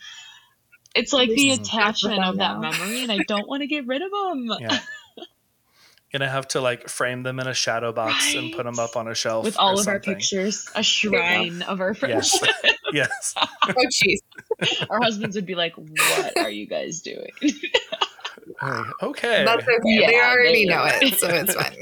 [0.93, 4.11] it's like the attachment of that memory, and I don't want to get rid of
[4.11, 4.49] them.
[4.59, 4.79] Yeah.
[6.11, 9.07] Gonna have to like frame them in a shadow box and put them up on
[9.07, 12.39] a shelf with all or of our pictures, a shrine of our Yes.
[12.39, 12.75] friendship.
[12.93, 13.35] yes.
[13.37, 14.17] Oh, jeez.
[14.89, 17.29] our husbands would be like, "What are you guys doing?"
[19.01, 19.43] Okay.
[19.45, 19.99] That's okay.
[20.07, 21.75] they already they- know it, so it's fine.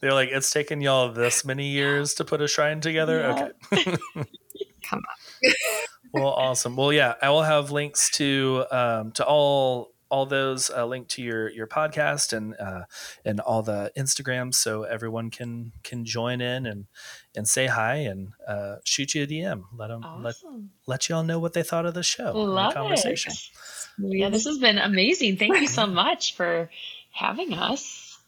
[0.00, 3.20] They're like, it's taken y'all this many years to put a shrine together.
[3.20, 3.78] Yeah.
[3.78, 3.96] Okay.
[4.88, 5.52] Come on.
[6.12, 6.74] well, awesome.
[6.74, 11.22] Well, yeah, I will have links to um, to all all those uh, linked to
[11.22, 12.82] your your podcast and uh,
[13.24, 16.86] and all the Instagrams, so everyone can can join in and
[17.34, 19.64] and say hi and uh, shoot you a DM.
[19.76, 20.70] Let them let Awesome.
[20.86, 23.32] let y'all know what they thought of the show, Love the conversation.
[23.32, 24.18] it.
[24.18, 25.38] Yeah, this has been amazing.
[25.38, 26.68] Thank you so much for
[27.12, 28.18] having us.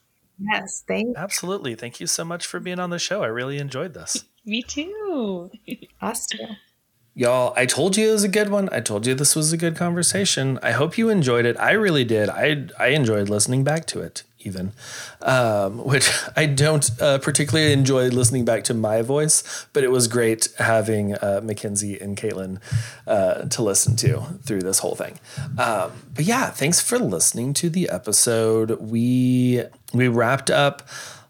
[0.41, 1.74] Yes, thank Absolutely.
[1.76, 3.22] Thank you so much for being on the show.
[3.22, 4.24] I really enjoyed this.
[4.47, 5.51] Me too.
[6.01, 6.45] us too.
[7.17, 8.69] Y'all, I told you it was a good one.
[8.73, 10.59] I told you this was a good conversation.
[10.65, 11.57] I hope you enjoyed it.
[11.61, 12.29] I really did.
[12.29, 14.73] I I enjoyed listening back to it, even,
[15.23, 20.09] um, which I don't uh, particularly enjoy listening back to my voice, but it was
[20.09, 22.59] great having uh, Makenzie and Caitlyn
[23.07, 25.21] uh, to listen to through this whole thing.
[25.57, 28.73] Um, but yeah, thanks for listening to the episode.
[28.81, 29.62] We
[29.93, 30.83] we wrapped up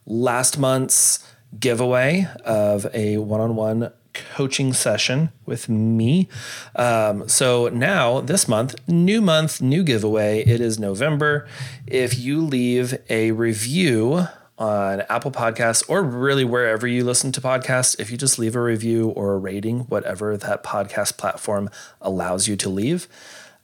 [0.07, 1.31] last month's
[1.61, 6.29] giveaway of a one-on-one coaching session with me.
[6.77, 10.43] Um, so now this month, new month, new giveaway.
[10.45, 11.47] It is November.
[11.87, 17.99] If you leave a review on Apple Podcasts or really wherever you listen to podcasts,
[17.99, 21.69] if you just leave a review or a rating, whatever that podcast platform
[22.01, 23.09] allows you to leave,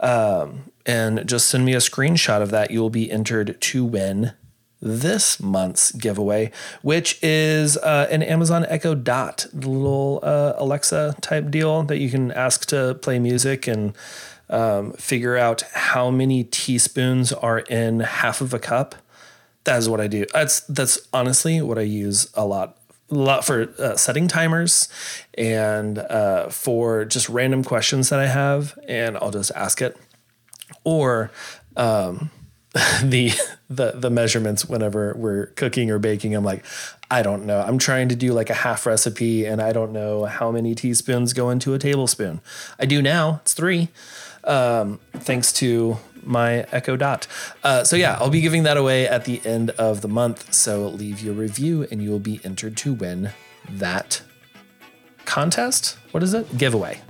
[0.01, 4.33] um, and just send me a screenshot of that, you will be entered to win
[4.81, 6.51] this month's giveaway,
[6.83, 12.11] which is uh, an Amazon Echo Dot, the little uh, Alexa type deal that you
[12.11, 13.95] can ask to play music and
[14.49, 18.95] um, figure out how many teaspoons are in half of a cup.
[19.65, 20.25] That is what I do.
[20.33, 22.77] That's that's honestly what I use a lot.
[23.13, 24.89] A lot for uh, setting timers
[25.37, 29.97] and uh, for just random questions that I have, and I'll just ask it.
[30.85, 31.33] Or
[31.77, 32.31] um,
[33.03, 33.33] the
[33.69, 36.65] the the measurements whenever we're cooking or baking i'm like
[37.11, 37.61] i don't know.
[37.61, 41.33] I'm trying to do like a half recipe and i don't know how many teaspoons
[41.33, 42.41] go into a tablespoon.
[42.79, 43.89] I do now it's three
[44.45, 47.27] um, thanks to my echo dot.
[47.65, 50.55] Uh, so yeah i'll be giving that away at the end of the month.
[50.55, 53.33] So leave your review and you will be entered to win
[53.69, 54.23] that
[55.25, 55.99] contest.
[56.13, 56.57] What is it?
[56.57, 57.01] Giveaway.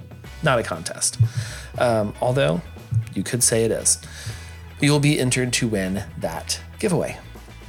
[0.42, 1.18] Not a contest.
[1.78, 2.62] Um, although
[3.12, 3.98] you could say it is
[4.80, 7.18] you will be entered to win that giveaway.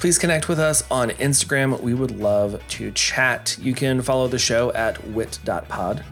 [0.02, 1.80] Please connect with us on Instagram.
[1.80, 3.56] We would love to chat.
[3.62, 6.06] You can follow the show at witt.pod,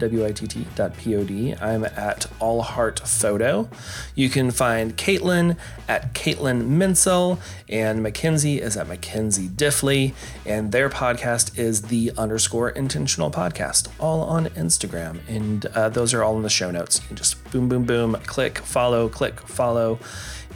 [0.76, 1.54] dot P-O-D.
[1.60, 3.68] I'm at All Heart Photo.
[4.14, 5.56] You can find Caitlyn
[5.88, 10.14] at Caitlyn Mentzel, and Makenzie is at Makenzie Diffley,
[10.46, 15.18] and their podcast is the underscore intentional podcast, all on Instagram.
[15.26, 17.00] And uh, those are all in the show notes.
[17.00, 19.98] You can just boom, boom, boom, click, follow, click, follow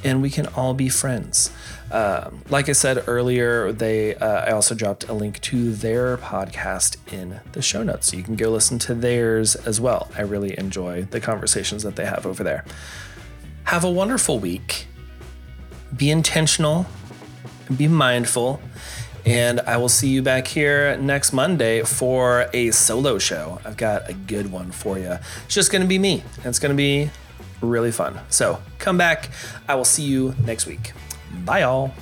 [0.04, 1.50] and we can all be friends.
[1.90, 6.96] Um, like I said earlier, they uh, I also dropped a link to their podcast
[7.12, 10.10] in the show notes, so you can go listen to theirs as well.
[10.16, 12.64] I really enjoy the conversations that they have over there.
[13.64, 14.86] Have a wonderful week.
[15.96, 16.86] Be intentional.
[17.74, 18.60] Be mindful.
[19.26, 23.58] And I will see you back here next Monday for a solo show.
[23.64, 25.16] I've got a good one for you.
[25.46, 26.22] It's just going to be me.
[26.44, 27.10] It's going to be
[27.64, 28.18] really fun.
[28.28, 29.30] So come back.
[29.68, 30.92] I will see you next week.
[31.44, 31.92] Bye, all.